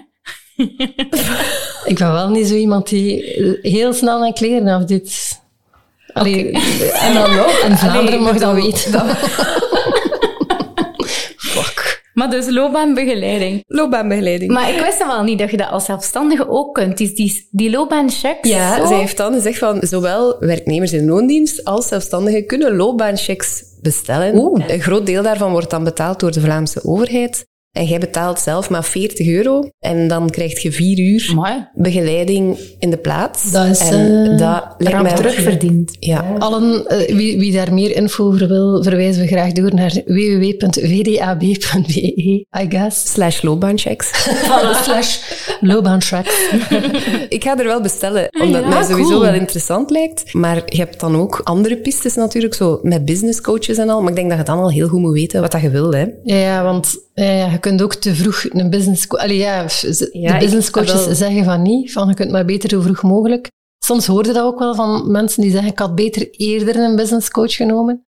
Ik 1.90 1.99
ben 1.99 2.12
wel 2.12 2.28
niet 2.28 2.46
zo 2.46 2.54
iemand 2.54 2.88
die 2.88 3.23
heel 3.62 3.92
snel 3.92 4.18
mijn 4.18 4.34
kleren 4.34 4.68
afdoet. 4.68 5.42
Allee, 6.12 6.50
en 6.92 7.14
dan 7.14 7.37
nog. 7.37 7.58
In 7.58 7.76
Vlaanderen 7.76 8.23
mag 8.23 8.38
dat 8.38 8.54
weten. 8.54 8.92
Fuck. 11.37 12.02
Maar 12.14 12.30
dus 12.30 12.49
loopbaanbegeleiding. 12.49 13.64
Loopbaanbegeleiding. 13.66 14.52
Maar 14.52 14.70
ik 14.70 14.80
wist 14.80 14.99
wel 14.99 15.23
niet 15.23 15.38
dat 15.38 15.50
je 15.50 15.56
dat 15.56 15.70
als 15.70 15.84
zelfstandige 15.84 16.49
ook 16.49 16.75
kunt. 16.75 16.96
Die, 16.96 17.12
die, 17.12 17.49
die 17.50 17.70
loopbaanchecks. 17.70 18.49
Ja, 18.49 18.76
zo. 18.76 18.87
zij 18.87 18.99
heeft 18.99 19.16
dan 19.16 19.32
gezegd 19.32 19.58
van 19.58 19.78
zowel 19.80 20.37
werknemers 20.38 20.92
in 20.92 21.06
loondienst 21.06 21.64
als 21.64 21.88
zelfstandigen 21.88 22.46
kunnen 22.46 22.76
loopbaanchecks 22.76 23.62
bestellen. 23.82 24.34
Oeh. 24.37 24.64
Een 24.68 24.80
groot 24.80 25.06
deel 25.06 25.23
daarvan 25.23 25.50
wordt 25.50 25.70
dan 25.70 25.84
betaald 25.84 26.20
door 26.20 26.32
de 26.32 26.40
Vlaamse 26.40 26.84
overheid. 26.84 27.46
En 27.75 27.85
jij 27.85 27.99
betaalt 27.99 28.40
zelf 28.40 28.71
maar 28.71 28.85
40 28.85 29.26
euro. 29.26 29.69
En 29.81 30.09
dan 30.09 30.31
krijg 30.31 30.62
je 30.62 30.73
vier 30.73 30.99
uur 30.99 31.33
Mooi. 31.35 31.69
begeleiding 31.75 32.59
in 32.78 32.90
de 32.90 32.97
plaats. 32.97 33.50
Dat 33.50 33.66
is, 33.66 33.81
en 33.81 34.31
eh, 34.33 34.38
dat 34.38 34.75
lijkt 34.78 35.02
mij 35.02 35.14
terugverdiend. 35.14 35.97
Ja. 36.00 36.35
Allen, 36.38 36.87
eh, 36.87 37.14
wie, 37.16 37.38
wie 37.38 37.52
daar 37.52 37.75
meer 37.75 37.97
info 37.97 38.25
over 38.26 38.49
wil, 38.49 38.83
verwijzen 38.83 39.23
we 39.23 39.28
graag 39.28 39.52
door 39.52 39.75
naar 39.75 39.93
www.vdab.be, 40.04 41.26
I 42.61 42.66
guess. 42.69 43.12
Slash 43.12 43.43
loopbaanchecks. 43.43 44.11
slash. 44.85 45.19
Ik 47.28 47.43
ga 47.45 47.58
er 47.58 47.65
wel 47.65 47.80
bestellen, 47.80 48.28
omdat 48.32 48.49
ja. 48.49 48.56
het 48.56 48.69
mij 48.69 48.78
Ah, 48.78 48.84
sowieso 48.89 49.10
cool. 49.10 49.21
wel 49.21 49.34
interessant 49.34 49.91
lijkt. 49.91 50.34
Maar 50.34 50.63
je 50.67 50.76
hebt 50.76 51.00
dan 51.00 51.17
ook 51.17 51.41
andere 51.45 51.76
pistes 51.76 52.15
natuurlijk, 52.15 52.54
zo 52.54 52.78
met 52.82 53.04
business 53.04 53.41
coaches 53.41 53.78
en 53.78 53.89
al. 53.89 54.00
Maar 54.00 54.10
ik 54.10 54.17
denk 54.17 54.28
dat 54.28 54.39
je 54.39 54.45
dan 54.45 54.58
al 54.58 54.71
heel 54.71 54.89
goed 54.89 55.00
moet 55.00 55.13
weten 55.13 55.41
wat 55.41 55.52
dat 55.52 55.60
je 55.60 55.71
wil. 55.71 55.93
Hè. 55.93 56.04
Ja, 56.23 56.37
ja, 56.37 56.65
want 56.65 57.03
ja, 57.14 57.30
ja, 57.30 57.50
je 57.50 57.58
kunt 57.58 57.82
ook 57.82 57.94
te 57.94 58.14
vroeg 58.14 58.44
een 58.48 58.70
business... 58.70 59.08
Allee, 59.08 59.36
ja, 59.38 59.62
de 59.80 60.08
Ja, 60.12 60.38
business 60.38 60.70
coaches 60.70 61.04
wel. 61.06 61.14
zeggen 61.14 61.44
van 61.44 61.62
niet, 61.62 61.92
van 61.92 62.08
je 62.08 62.14
kunt 62.14 62.30
maar 62.30 62.44
beter 62.44 62.68
zo 62.70 62.80
vroeg 62.80 63.02
mogelijk. 63.02 63.50
Soms 63.84 64.06
hoorde 64.06 64.32
dat 64.32 64.44
ook 64.44 64.58
wel 64.58 64.74
van 64.74 65.10
mensen 65.10 65.42
die 65.42 65.50
zeggen 65.50 65.70
ik 65.70 65.78
had 65.78 65.94
beter 65.94 66.30
eerder 66.30 66.76
een 66.76 66.96
business 66.96 67.30
coach 67.30 67.52
genomen. 67.54 68.06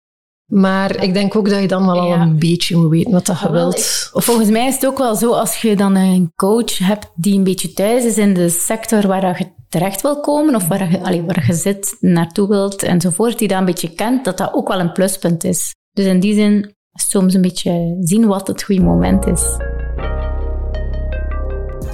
Maar 0.52 1.02
ik 1.02 1.14
denk 1.14 1.37
ook 1.37 1.48
dat 1.50 1.61
je 1.61 1.68
dan 1.68 1.87
wel 1.87 2.00
al 2.00 2.06
Ja. 2.08 2.20
een 2.20 2.38
beetje 2.38 2.76
moet 2.76 2.90
weten 2.90 3.12
wat 3.12 3.26
dat 3.26 3.38
je 3.40 3.46
Ah, 3.46 3.52
wilt. 3.52 4.11
Volgens 4.12 4.48
mij 4.48 4.66
is 4.66 4.74
het 4.74 4.87
ook 4.87 4.98
wel 4.98 5.14
zo, 5.14 5.30
als 5.32 5.61
je 5.62 5.76
dan 5.76 5.94
een 5.94 6.32
coach 6.37 6.78
hebt 6.78 7.11
die 7.14 7.34
een 7.37 7.44
beetje 7.44 7.72
thuis 7.72 8.04
is 8.04 8.18
in 8.18 8.34
de 8.34 8.48
sector 8.48 9.06
waar 9.06 9.38
je 9.38 9.46
terecht 9.68 10.00
wil 10.02 10.20
komen, 10.20 10.54
of 10.54 10.68
waar 10.68 10.90
je, 10.90 11.00
allee, 11.00 11.22
waar 11.22 11.44
je 11.46 11.52
zit, 11.54 11.96
naartoe 12.00 12.48
wilt, 12.48 12.82
enzovoort, 12.82 13.38
die 13.38 13.48
dat 13.48 13.58
een 13.58 13.64
beetje 13.64 13.94
kent, 13.94 14.24
dat 14.24 14.38
dat 14.38 14.54
ook 14.54 14.68
wel 14.68 14.80
een 14.80 14.92
pluspunt 14.92 15.44
is. 15.44 15.74
Dus 15.92 16.06
in 16.06 16.20
die 16.20 16.34
zin, 16.34 16.74
soms 16.92 17.35
een 17.35 17.40
beetje 17.42 17.96
zien 18.01 18.27
wat 18.27 18.46
het 18.48 18.62
goede 18.62 18.83
moment 18.83 19.27
is. 19.27 19.42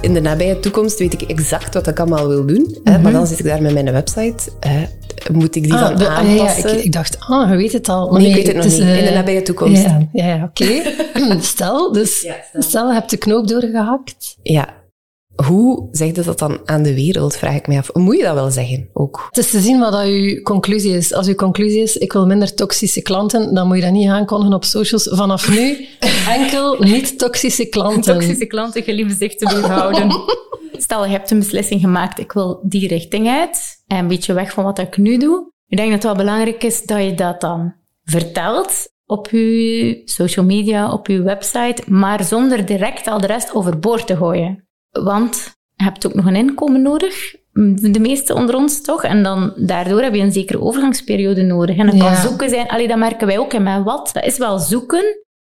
In 0.01 0.13
de 0.13 0.21
nabije 0.21 0.59
toekomst 0.59 0.99
weet 0.99 1.13
ik 1.13 1.21
exact 1.21 1.73
wat 1.73 1.87
ik 1.87 1.99
allemaal 1.99 2.27
wil 2.27 2.45
doen. 2.45 2.77
hè, 2.83 2.99
maar 2.99 3.11
dan 3.11 3.27
zit 3.27 3.39
ik 3.39 3.45
daar 3.45 3.61
met 3.61 3.73
mijn 3.73 3.91
website. 3.91 4.49
hè. 4.59 4.85
Moet 5.31 5.55
ik 5.55 5.63
die 5.63 5.73
Mhm. 5.73 5.83
Ah, 5.83 5.89
dan 5.89 5.97
de- 5.97 6.09
ah, 6.09 6.23
ja, 6.23 6.29
ja, 6.33 6.39
aanpassen? 6.39 6.77
ik, 6.77 6.83
ik 6.83 6.91
dacht, 6.91 7.17
ah, 7.19 7.49
je 7.49 7.55
weet 7.55 7.71
het 7.73 7.89
al. 7.89 8.11
Maar 8.11 8.21
Nee, 8.21 8.29
ik 8.29 8.35
weet 8.35 8.47
het 8.47 8.55
nog 8.55 8.65
niet. 8.65 8.79
eh, 8.79 8.97
In 8.99 9.05
de 9.05 9.11
nabije 9.11 9.41
toekomst. 9.41 9.81
Ja, 9.83 10.07
ja, 10.13 10.25
ja, 10.27 10.43
oké. 10.43 10.81
stel, 11.53 11.91
dus 11.91 12.27
stel. 12.57 12.87
je 12.87 12.93
hebt 12.93 13.09
de 13.09 13.17
knoop 13.17 13.47
doorgehakt. 13.47 14.37
Ja. 14.43 14.67
Hoe 15.35 15.87
zeg 15.91 16.07
je 16.07 16.21
dat 16.21 16.39
dan 16.39 16.59
aan 16.65 16.83
de 16.83 16.93
wereld, 16.93 17.35
vraag 17.35 17.55
ik 17.55 17.67
me 17.67 17.77
af. 17.77 17.93
Moet 17.93 18.17
je 18.17 18.23
dat 18.23 18.33
wel 18.33 18.51
zeggen, 18.51 18.89
ook? 18.93 19.25
Het 19.29 19.37
is 19.37 19.49
te 19.49 19.59
zien 19.59 19.79
wat 19.79 19.91
dat 19.91 20.05
uw 20.05 20.41
conclusie 20.41 20.93
is. 20.93 21.13
Als 21.13 21.27
uw 21.27 21.35
conclusie 21.35 21.81
is, 21.81 21.97
ik 21.97 22.13
wil 22.13 22.25
minder 22.25 22.53
toxische 22.53 23.01
klanten, 23.01 23.53
dan 23.53 23.67
moet 23.67 23.75
je 23.75 23.81
dat 23.81 23.91
niet 23.91 24.09
aankondigen 24.09 24.55
op 24.55 24.63
socials. 24.63 25.07
Vanaf 25.11 25.49
nu 25.49 25.87
enkel 26.39 26.77
niet-toxische 26.79 27.65
klanten. 27.65 28.13
Toxische 28.13 28.45
klanten 28.45 28.83
geliefd 28.83 29.17
zich 29.17 29.35
te 29.35 29.45
doorhouden. 29.45 30.11
Stel, 30.77 31.05
je 31.05 31.11
hebt 31.11 31.31
een 31.31 31.39
beslissing 31.39 31.81
gemaakt, 31.81 32.19
ik 32.19 32.31
wil 32.31 32.59
die 32.63 32.87
richting 32.87 33.27
uit, 33.27 33.83
en 33.87 33.97
een 33.97 34.07
beetje 34.07 34.33
weg 34.33 34.51
van 34.51 34.63
wat 34.63 34.79
ik 34.79 34.97
nu 34.97 35.17
doe. 35.17 35.51
Ik 35.67 35.77
denk 35.77 35.89
dat 35.91 36.03
het 36.03 36.13
wel 36.13 36.25
belangrijk 36.25 36.63
is 36.63 36.83
dat 36.83 37.03
je 37.03 37.13
dat 37.13 37.41
dan 37.41 37.73
vertelt 38.03 38.93
op 39.05 39.29
je 39.29 40.01
social 40.05 40.45
media, 40.45 40.91
op 40.91 41.07
je 41.07 41.21
website, 41.21 41.83
maar 41.87 42.23
zonder 42.23 42.65
direct 42.65 43.07
al 43.07 43.21
de 43.21 43.27
rest 43.27 43.55
overboord 43.55 44.07
te 44.07 44.17
gooien. 44.17 44.64
Want 45.03 45.55
je 45.73 45.83
hebt 45.83 46.05
ook 46.05 46.13
nog 46.13 46.25
een 46.25 46.35
inkomen 46.35 46.81
nodig, 46.81 47.35
de 47.91 47.99
meeste 47.99 48.33
onder 48.33 48.55
ons 48.55 48.81
toch, 48.81 49.03
en 49.03 49.23
dan 49.23 49.53
daardoor 49.55 50.01
heb 50.01 50.13
je 50.13 50.21
een 50.21 50.31
zekere 50.31 50.61
overgangsperiode 50.61 51.41
nodig. 51.41 51.77
En 51.77 51.85
dat 51.85 51.97
kan 51.97 52.15
zoeken 52.15 52.49
zijn, 52.49 52.67
allee, 52.67 52.87
dat 52.87 52.97
merken 52.97 53.27
wij 53.27 53.39
ook 53.39 53.53
in 53.53 53.63
mijn 53.63 53.83
wat, 53.83 54.09
dat 54.13 54.25
is 54.25 54.37
wel 54.37 54.59
zoeken, 54.59 55.03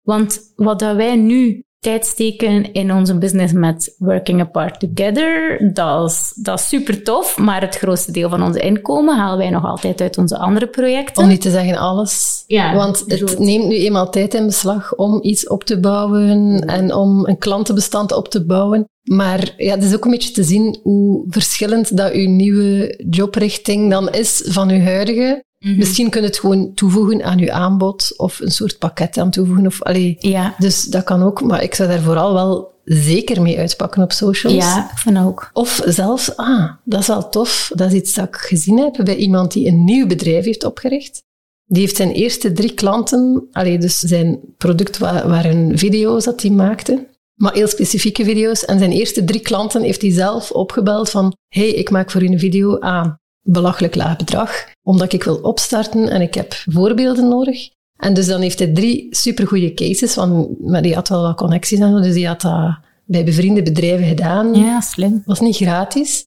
want 0.02 0.52
wat 0.56 0.78
dat 0.78 0.96
wij 0.96 1.16
nu 1.16 1.64
tijd 1.82 2.06
steken 2.06 2.72
in 2.72 2.92
onze 2.92 3.18
business 3.18 3.52
met 3.52 3.94
Working 3.98 4.40
Apart 4.40 4.80
Together, 4.80 5.58
dat 5.72 6.10
is, 6.10 6.32
dat 6.36 6.58
is 6.58 6.68
super 6.68 7.02
tof, 7.02 7.38
maar 7.38 7.60
het 7.60 7.76
grootste 7.76 8.12
deel 8.12 8.28
van 8.28 8.42
onze 8.42 8.60
inkomen 8.60 9.16
halen 9.16 9.38
wij 9.38 9.50
nog 9.50 9.64
altijd 9.64 10.00
uit 10.00 10.18
onze 10.18 10.38
andere 10.38 10.66
projecten. 10.66 11.22
Om 11.22 11.28
niet 11.28 11.40
te 11.40 11.50
zeggen 11.50 11.76
alles. 11.76 12.44
Ja, 12.46 12.74
Want 12.74 13.04
het 13.06 13.18
groot. 13.18 13.38
neemt 13.38 13.66
nu 13.66 13.74
eenmaal 13.74 14.10
tijd 14.10 14.34
in 14.34 14.46
beslag 14.46 14.94
om 14.94 15.18
iets 15.22 15.48
op 15.48 15.64
te 15.64 15.80
bouwen 15.80 16.60
en 16.66 16.94
om 16.94 17.26
een 17.26 17.38
klantenbestand 17.38 18.12
op 18.12 18.28
te 18.28 18.44
bouwen. 18.44 18.88
Maar 19.02 19.54
ja, 19.56 19.74
het 19.74 19.84
is 19.84 19.94
ook 19.94 20.04
een 20.04 20.10
beetje 20.10 20.32
te 20.32 20.44
zien 20.44 20.78
hoe 20.82 21.24
verschillend 21.28 21.96
dat 21.96 22.12
uw 22.12 22.28
nieuwe 22.28 23.00
jobrichting 23.10 23.90
dan 23.90 24.10
is 24.10 24.42
van 24.46 24.70
uw 24.70 24.80
huidige. 24.80 25.44
Mhm. 25.62 25.76
Misschien 25.76 26.10
kun 26.10 26.20
je 26.20 26.26
het 26.26 26.38
gewoon 26.38 26.74
toevoegen 26.74 27.24
aan 27.24 27.38
uw 27.38 27.50
aanbod 27.50 28.12
of 28.16 28.40
een 28.40 28.50
soort 28.50 28.78
pakket 28.78 29.18
aan 29.18 29.30
toevoegen. 29.30 29.66
Of, 29.66 29.82
allee, 29.82 30.16
Ja, 30.20 30.54
Dus 30.58 30.82
dat 30.84 31.04
kan 31.04 31.22
ook, 31.22 31.42
maar 31.42 31.62
ik 31.62 31.74
zou 31.74 31.88
daar 31.88 32.00
vooral 32.00 32.32
wel 32.34 32.70
zeker 32.84 33.42
mee 33.42 33.58
uitpakken 33.58 34.02
op 34.02 34.12
socials. 34.12 34.54
ja, 34.56 34.90
vind 34.94 35.18
ook. 35.18 35.50
Of 35.52 35.80
zelfs, 35.84 36.36
ah, 36.36 36.70
dat 36.84 37.00
is 37.00 37.06
wel 37.06 37.28
tof, 37.28 37.70
dat 37.74 37.92
is 37.92 37.98
iets 37.98 38.14
dat 38.14 38.26
ik 38.28 38.36
gezien 38.36 38.78
heb 38.78 39.00
bij 39.04 39.16
iemand 39.16 39.52
die 39.52 39.66
een 39.68 39.84
nieuw 39.84 40.06
bedrijf 40.06 40.44
heeft 40.44 40.64
opgericht. 40.64 41.22
Die 41.64 41.80
heeft 41.80 41.96
zijn 41.96 42.10
eerste 42.12 42.52
drie 42.52 42.72
klanten, 42.74 43.48
allee, 43.52 43.78
dus 43.78 43.98
zijn 43.98 44.40
product 44.58 44.98
wa- 44.98 45.28
waren 45.28 45.78
video's 45.78 46.24
dat 46.24 46.42
hij 46.42 46.50
maakte, 46.50 47.08
maar 47.34 47.52
heel 47.52 47.66
specifieke 47.66 48.24
video's. 48.24 48.64
En 48.64 48.78
zijn 48.78 48.92
eerste 48.92 49.24
drie 49.24 49.40
klanten 49.40 49.82
heeft 49.82 50.02
hij 50.02 50.12
zelf 50.12 50.50
opgebeld 50.50 51.10
van 51.10 51.36
hey, 51.48 51.68
ik 51.68 51.90
maak 51.90 52.10
voor 52.10 52.22
u 52.22 52.26
een 52.26 52.38
video 52.38 52.78
aan 52.80 53.16
belachelijk 53.42 53.94
laag 53.94 54.16
bedrag, 54.16 54.50
omdat 54.82 55.12
ik 55.12 55.22
wil 55.22 55.36
opstarten 55.36 56.08
en 56.08 56.20
ik 56.20 56.34
heb 56.34 56.54
voorbeelden 56.54 57.28
nodig. 57.28 57.70
En 57.96 58.14
dus 58.14 58.26
dan 58.26 58.40
heeft 58.40 58.58
hij 58.58 58.72
drie 58.72 59.06
supergoeie 59.10 59.74
cases, 59.74 60.14
want 60.14 60.60
maar 60.60 60.82
die 60.82 60.94
had 60.94 61.08
wel 61.08 61.22
wat 61.22 61.36
connecties 61.36 61.78
en 61.78 62.02
dus 62.02 62.14
die 62.14 62.26
had 62.26 62.40
dat 62.40 62.78
bij 63.04 63.24
bevriende 63.24 63.62
bedrijven 63.62 64.06
gedaan. 64.06 64.54
Ja, 64.54 64.80
slim. 64.80 65.22
was 65.24 65.40
niet 65.40 65.56
gratis. 65.56 66.26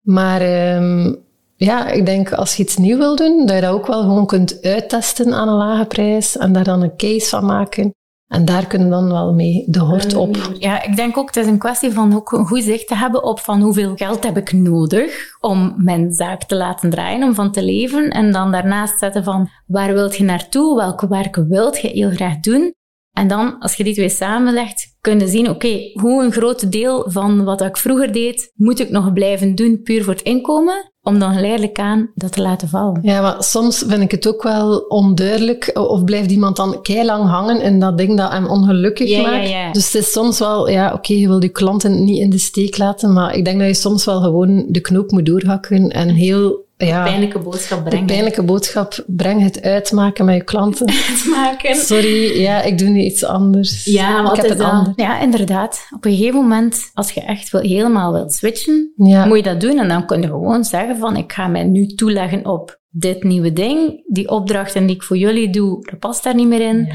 Maar 0.00 0.40
ehm, 0.40 1.14
ja, 1.56 1.88
ik 1.88 2.06
denk 2.06 2.32
als 2.32 2.54
je 2.54 2.62
iets 2.62 2.76
nieuw 2.76 2.98
wil 2.98 3.16
doen, 3.16 3.46
dat 3.46 3.54
je 3.54 3.60
dat 3.60 3.72
ook 3.72 3.86
wel 3.86 4.02
gewoon 4.02 4.26
kunt 4.26 4.62
uittesten 4.62 5.34
aan 5.34 5.48
een 5.48 5.54
lage 5.54 5.84
prijs 5.84 6.36
en 6.36 6.52
daar 6.52 6.64
dan 6.64 6.82
een 6.82 6.96
case 6.96 7.28
van 7.28 7.44
maken. 7.44 7.94
En 8.34 8.44
daar 8.44 8.66
kunnen 8.66 8.88
we 8.88 8.94
dan 8.94 9.08
wel 9.08 9.34
mee 9.34 9.64
de 9.66 9.78
hort 9.78 10.14
op. 10.14 10.36
Ja, 10.58 10.82
ik 10.82 10.96
denk 10.96 11.16
ook, 11.16 11.26
het 11.26 11.36
is 11.36 11.46
een 11.46 11.58
kwestie 11.58 11.92
van 11.92 12.14
ook 12.14 12.32
een 12.32 12.46
goed 12.46 12.62
zicht 12.62 12.86
te 12.86 12.96
hebben 12.96 13.24
op 13.24 13.40
van 13.40 13.60
hoeveel 13.60 13.96
geld 13.96 14.24
heb 14.24 14.36
ik 14.36 14.52
nodig 14.52 15.36
om 15.40 15.74
mijn 15.76 16.12
zaak 16.12 16.44
te 16.44 16.56
laten 16.56 16.90
draaien, 16.90 17.22
om 17.22 17.34
van 17.34 17.52
te 17.52 17.62
leven. 17.62 18.10
En 18.10 18.32
dan 18.32 18.52
daarnaast 18.52 18.98
zetten 18.98 19.24
van 19.24 19.50
waar 19.66 19.92
wilt 19.92 20.16
je 20.16 20.24
naartoe, 20.24 20.76
welk 20.76 21.00
werk 21.00 21.36
wilt 21.36 21.80
je 21.80 21.88
heel 21.88 22.10
graag 22.10 22.40
doen. 22.40 22.74
En 23.12 23.28
dan, 23.28 23.58
als 23.58 23.74
je 23.74 23.84
die 23.84 23.94
twee 23.94 24.08
samenlegt, 24.08 24.93
kun 25.04 25.18
je 25.20 25.28
zien, 25.28 25.50
oké, 25.50 25.90
hoe 25.92 26.24
een 26.24 26.32
groot 26.32 26.72
deel 26.72 27.04
van 27.08 27.44
wat 27.44 27.60
ik 27.60 27.76
vroeger 27.76 28.12
deed, 28.12 28.50
moet 28.54 28.80
ik 28.80 28.90
nog 28.90 29.12
blijven 29.12 29.54
doen 29.54 29.80
puur 29.82 30.04
voor 30.04 30.12
het 30.12 30.22
inkomen, 30.22 30.90
om 31.02 31.18
dan 31.18 31.34
geleidelijk 31.34 31.78
aan 31.78 32.10
dat 32.14 32.32
te 32.32 32.42
laten 32.42 32.68
vallen. 32.68 32.98
Ja, 33.02 33.20
maar 33.20 33.42
soms 33.42 33.84
vind 33.86 34.02
ik 34.02 34.10
het 34.10 34.28
ook 34.28 34.42
wel 34.42 34.78
onduidelijk, 34.78 35.70
of 35.74 36.04
blijft 36.04 36.30
iemand 36.30 36.56
dan 36.56 36.78
lang 37.04 37.28
hangen 37.28 37.60
in 37.60 37.80
dat 37.80 37.98
ding 37.98 38.16
dat 38.16 38.30
hem 38.30 38.46
ongelukkig 38.46 39.08
Ja, 39.08 39.20
ja, 39.20 39.30
maakt. 39.30 39.48
ja. 39.48 39.72
Dus 39.72 39.92
het 39.92 40.02
is 40.02 40.12
soms 40.12 40.38
wel, 40.38 40.68
ja, 40.68 40.92
oké, 40.92 41.12
je 41.12 41.28
wil 41.28 41.42
je 41.42 41.48
klanten 41.48 42.04
niet 42.04 42.20
in 42.20 42.30
de 42.30 42.38
steek 42.38 42.78
laten, 42.78 43.12
maar 43.12 43.36
ik 43.36 43.44
denk 43.44 43.58
dat 43.58 43.68
je 43.68 43.74
soms 43.74 44.04
wel 44.04 44.20
gewoon 44.20 44.64
de 44.68 44.80
knoop 44.80 45.10
moet 45.10 45.26
doorhakken 45.26 45.88
en 45.90 46.08
heel, 46.08 46.63
ja, 46.76 47.04
Pijnlijke 47.04 47.38
boodschap 47.38 47.78
de 47.82 47.88
brengen. 47.88 48.06
pijnlijke 48.06 48.42
boodschap, 48.42 49.04
breng 49.06 49.42
het 49.42 49.62
uitmaken 49.62 50.24
met 50.24 50.34
je 50.34 50.44
klanten. 50.44 50.86
maken. 51.30 51.76
Sorry, 51.76 52.40
ja, 52.40 52.62
ik 52.62 52.78
doe 52.78 52.88
nu 52.88 53.00
iets 53.00 53.24
anders. 53.24 53.84
Ja, 53.84 54.22
wat 54.22 54.36
ik 54.36 54.42
heb 54.42 54.52
is 54.52 54.64
anders. 54.64 54.96
Ja, 54.96 55.20
inderdaad. 55.20 55.86
Op 55.96 56.04
een 56.04 56.16
gegeven 56.16 56.40
moment, 56.40 56.90
als 56.94 57.10
je 57.10 57.20
echt 57.20 57.50
wil, 57.50 57.60
helemaal 57.60 58.12
wilt 58.12 58.32
switchen, 58.32 58.92
Ja. 58.96 59.24
moet 59.26 59.36
je 59.36 59.42
dat 59.42 59.60
doen. 59.60 59.78
En 59.78 59.88
dan 59.88 60.06
kun 60.06 60.20
je 60.20 60.26
gewoon 60.26 60.64
zeggen 60.64 60.96
van, 60.98 61.16
ik 61.16 61.32
ga 61.32 61.46
mij 61.48 61.64
nu 61.64 61.86
toeleggen 61.86 62.46
op 62.46 62.80
dit 62.90 63.22
nieuwe 63.22 63.52
ding. 63.52 64.02
Die 64.06 64.28
opdrachten 64.28 64.86
die 64.86 64.96
ik 64.96 65.02
voor 65.02 65.16
jullie 65.16 65.50
doe, 65.50 65.84
dat 65.90 65.98
past 65.98 66.24
daar 66.24 66.34
niet 66.34 66.48
meer 66.48 66.60
in. 66.68 66.92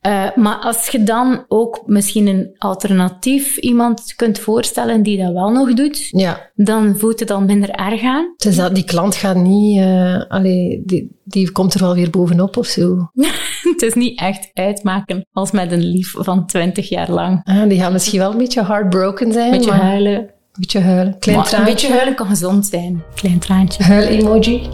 Eh, 0.00 0.24
maar 0.36 0.56
als 0.56 0.88
je 0.88 1.02
dan 1.02 1.44
ook 1.48 1.82
misschien 1.86 2.26
een 2.26 2.54
alternatief 2.58 3.56
iemand 3.56 4.12
kunt 4.16 4.38
voorstellen 4.38 5.02
die 5.02 5.18
dat 5.22 5.32
wel 5.32 5.50
nog 5.50 5.74
doet, 5.74 6.08
Ja, 6.10 6.50
dan 6.54 6.94
voelt 6.98 7.18
het 7.20 7.28
dan 7.28 7.44
minder 7.46 7.70
erg 7.70 8.02
aan. 8.02 8.34
is 8.38 8.56
dat 8.56 8.74
die 8.74 8.84
klant 8.84 9.14
gaat 9.14 9.36
niet, 9.36 9.78
eh 9.78 10.20
allee, 10.28 10.82
die, 10.86 11.16
die 11.24 11.52
komt 11.52 11.74
er 11.74 11.80
wel 11.80 11.94
weer 11.94 12.10
bovenop 12.10 12.56
of 12.56 12.66
zo. 12.66 13.10
het 13.72 13.82
is 13.82 13.94
niet 13.94 14.18
echt 14.20 14.50
uitmaken 14.52 15.26
als 15.32 15.50
met 15.50 15.72
een 15.72 15.84
lief 15.84 16.14
van 16.18 16.46
20 16.46 16.88
jaar 16.88 17.10
lang. 17.10 17.40
Ah, 17.44 17.68
die 17.68 17.78
gaat 17.80 17.92
misschien 17.92 18.18
wel 18.18 18.30
een 18.30 18.38
beetje 18.38 18.64
heartbroken 18.64 19.32
zijn, 19.32 19.50
Beetje 19.50 19.70
maar 19.70 19.80
huilen. 19.82 20.12
een 20.18 20.28
beetje 20.52 20.80
huilen. 20.80 21.18
Klein 21.18 21.38
Maar 21.38 21.52
een 21.58 21.64
beetje 21.64 21.92
huilen 21.92 22.14
kan 22.14 22.26
gezond 22.26 22.66
zijn. 22.66 23.02
Klein 23.14 23.38
traantje. 23.38 23.82
Huil-emoji. 23.82 24.68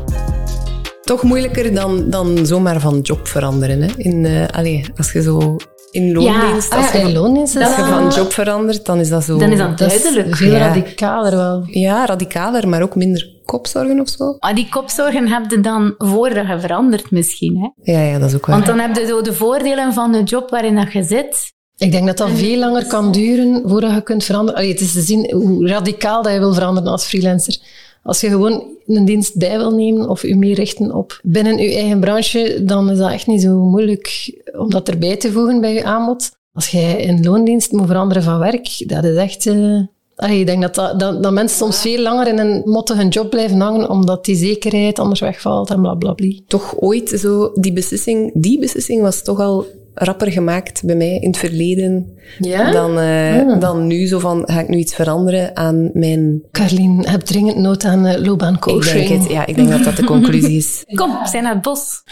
Toch 1.04 1.22
moeilijker 1.22 1.74
dan, 1.74 2.10
dan 2.10 2.46
zomaar 2.46 2.80
van 2.80 3.00
job 3.00 3.28
veranderen. 3.28 3.82
Hè? 3.82 3.88
In, 3.96 4.24
eh, 4.26 4.46
allee, 4.58 4.84
als 4.96 5.12
je 5.12 5.22
zo 5.22 5.56
in 5.90 6.12
loondienst, 6.12 6.72
Ah, 6.72 6.78
als, 6.78 6.92
je, 6.92 6.98
in 6.98 7.12
loondienst 7.12 7.56
is 7.56 7.62
als 7.62 7.76
je 7.76 7.80
dat- 7.82 7.90
van 7.90 8.10
job 8.10 8.32
verandert, 8.32 8.86
dan 8.86 8.98
is 9.00 9.08
dat 9.08 9.24
zo... 9.24 9.38
Dan 9.38 9.52
is 9.52 9.58
dat 9.58 9.78
dat 9.78 9.92
is 9.92 10.02
duidelijk. 10.02 10.36
veel 10.36 10.52
Ja. 10.52 10.58
radicaler 10.58 11.36
wel. 11.36 11.62
Ja, 11.66 12.06
radicaler, 12.06 12.68
maar 12.68 12.82
ook 12.82 12.94
minder 12.96 13.32
kopzorgen 13.44 14.00
of 14.00 14.08
zo. 14.08 14.36
Maar 14.38 14.54
die 14.54 14.68
kopzorgen 14.70 15.28
heb 15.28 15.50
je 15.50 15.60
dan 15.60 15.94
voordat 15.98 16.46
je 16.46 16.60
verandert 16.60 17.10
misschien. 17.10 17.56
Hè? 17.82 17.92
Ja, 17.92 18.00
ja, 18.00 18.18
dat 18.18 18.28
is 18.28 18.34
ook 18.36 18.46
waar. 18.46 18.54
Want 18.56 18.66
dan 18.66 18.78
heb 18.78 18.96
je 18.96 19.06
zo 19.06 19.22
de 19.22 19.32
voordelen 19.32 19.92
van 19.92 20.12
de 20.12 20.22
job 20.22 20.50
waarin 20.50 20.74
dat 20.74 20.92
je 20.92 21.02
zit. 21.02 21.52
Ik 21.76 21.90
denk 21.92 22.06
dat 22.06 22.16
dat 22.16 22.30
veel 22.30 22.58
langer 22.58 22.86
kan 22.86 23.12
duren 23.12 23.62
voordat 23.66 23.94
je 23.94 24.02
kunt 24.02 24.24
veranderen. 24.24 24.60
Allee, 24.60 24.72
het 24.72 24.80
is 24.80 24.92
te 24.92 25.00
zien 25.00 25.32
hoe 25.34 25.68
radicaal 25.68 26.22
dat 26.22 26.32
je 26.32 26.38
wil 26.38 26.54
veranderen 26.54 26.90
als 26.90 27.04
freelancer. 27.04 27.58
Als 28.04 28.20
je 28.20 28.28
gewoon 28.28 28.64
een 28.86 29.04
dienst 29.04 29.36
bij 29.36 29.58
wil 29.58 29.70
nemen 29.70 30.08
of 30.08 30.22
je 30.22 30.36
meer 30.36 30.54
richten 30.54 30.94
op 30.94 31.20
binnen 31.22 31.58
je 31.58 31.74
eigen 31.74 32.00
branche, 32.00 32.62
dan 32.64 32.90
is 32.90 32.98
dat 32.98 33.10
echt 33.10 33.26
niet 33.26 33.42
zo 33.42 33.56
moeilijk 33.58 34.38
om 34.58 34.70
dat 34.70 34.88
erbij 34.88 35.16
te 35.16 35.32
voegen 35.32 35.60
bij 35.60 35.74
je 35.74 35.84
aanbod. 35.84 36.30
Als 36.52 36.68
jij 36.68 36.96
in 36.96 37.24
loondienst 37.24 37.72
moet 37.72 37.86
veranderen 37.86 38.22
van 38.22 38.38
werk, 38.38 38.82
dat 38.86 39.04
is 39.04 39.16
echt... 39.16 39.46
eh, 39.46 39.80
allee, 40.16 40.40
ik 40.40 40.46
denk 40.46 40.74
dat, 40.74 41.00
dat, 41.00 41.32
mensen 41.32 41.58
soms 41.58 41.80
veel 41.80 42.02
langer 42.02 42.28
in 42.28 42.38
een 42.38 42.62
mottige 42.64 43.08
job 43.08 43.30
blijven 43.30 43.60
hangen, 43.60 43.90
omdat 43.90 44.24
die 44.24 44.36
zekerheid 44.36 44.98
anders 44.98 45.20
wegvalt 45.20 45.70
en 45.70 45.80
blablabla. 45.80 46.32
Toch 46.46 46.74
ooit 46.78 47.08
zo, 47.08 47.50
die 47.54 47.72
beslissing, 47.72 48.30
die 48.34 48.58
beslissing 48.58 49.02
was 49.02 49.22
toch 49.22 49.40
al 49.40 49.66
rapper 49.94 50.32
gemaakt 50.32 50.82
bij 50.84 50.94
mij 50.96 51.18
in 51.18 51.26
het 51.28 51.36
verleden 51.36 52.18
Ja? 52.38 52.70
dan, 52.70 52.98
eh, 52.98 53.38
Ah. 53.48 53.60
dan 53.60 53.86
nu. 53.86 54.06
Zo 54.06 54.18
van, 54.18 54.42
ga 54.46 54.60
ik 54.60 54.68
nu 54.68 54.76
iets 54.76 54.94
veranderen 54.94 55.56
aan 55.56 55.90
mijn... 55.92 56.42
Carlien, 56.52 57.00
je 57.02 57.08
hebt 57.10 57.26
dringend 57.26 57.56
nood 57.56 57.84
aan 57.84 58.06
uh, 58.06 58.12
Ik 58.12 58.26
loopbaancoaching. 58.26 59.08
denk, 59.08 59.22
het, 59.22 59.30
ja, 59.30 59.46
ik 59.46 59.54
denk 59.54 59.68
dat 59.70 59.84
dat 59.84 59.96
de 59.96 60.04
conclusie 60.04 60.56
is. 60.56 60.84
Kom, 60.94 61.10
we 61.22 61.28
zijn 61.28 61.42
naar 61.42 61.52
het 61.54 61.62
bos. 61.62 62.02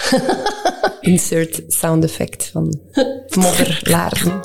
Insert 1.00 1.62
sound 1.68 2.04
effect 2.04 2.50
van 2.52 2.78
modderlaarzen. 3.36 4.40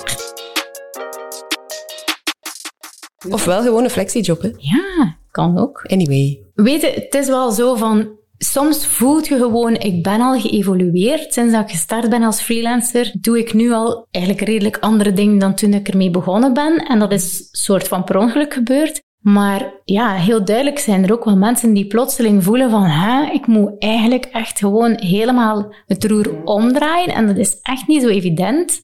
Ofwel 3.29 3.61
gewoon 3.61 3.83
een 3.83 3.89
flexiejob, 3.89 4.41
hè. 4.41 4.51
Ja, 4.57 5.15
kan 5.31 5.57
ook. 5.57 5.85
Anyway. 5.87 6.39
Weet 6.53 6.81
je, 6.81 6.87
het 6.87 7.13
is 7.15 7.27
wel 7.27 7.51
zo 7.51 7.75
van... 7.75 8.09
Soms 8.37 8.85
voelt 8.85 9.27
je 9.27 9.37
gewoon, 9.37 9.73
ik 9.75 10.03
ben 10.03 10.21
al 10.21 10.39
geëvolueerd. 10.39 11.33
Sinds 11.33 11.53
dat 11.53 11.63
ik 11.63 11.69
gestart 11.69 12.09
ben 12.09 12.23
als 12.23 12.41
freelancer, 12.41 13.13
doe 13.21 13.39
ik 13.39 13.53
nu 13.53 13.71
al 13.71 14.07
eigenlijk 14.11 14.45
redelijk 14.47 14.77
andere 14.77 15.13
dingen 15.13 15.39
dan 15.39 15.53
toen 15.53 15.73
ik 15.73 15.87
ermee 15.87 16.09
begonnen 16.09 16.53
ben. 16.53 16.77
En 16.77 16.99
dat 16.99 17.11
is 17.11 17.39
een 17.39 17.45
soort 17.51 17.87
van 17.87 18.03
per 18.03 18.17
ongeluk 18.17 18.53
gebeurd. 18.53 19.01
Maar 19.19 19.73
ja, 19.83 20.13
heel 20.13 20.45
duidelijk 20.45 20.79
zijn 20.79 21.03
er 21.03 21.11
ook 21.11 21.25
wel 21.25 21.37
mensen 21.37 21.73
die 21.73 21.87
plotseling 21.87 22.43
voelen 22.43 22.69
van, 22.69 22.83
hè, 22.83 23.31
ik 23.31 23.47
moet 23.47 23.71
eigenlijk 23.79 24.25
echt 24.25 24.59
gewoon 24.59 24.93
helemaal 24.99 25.73
het 25.85 26.05
roer 26.05 26.43
omdraaien. 26.43 27.13
En 27.13 27.27
dat 27.27 27.37
is 27.37 27.59
echt 27.61 27.87
niet 27.87 28.01
zo 28.01 28.07
evident. 28.07 28.81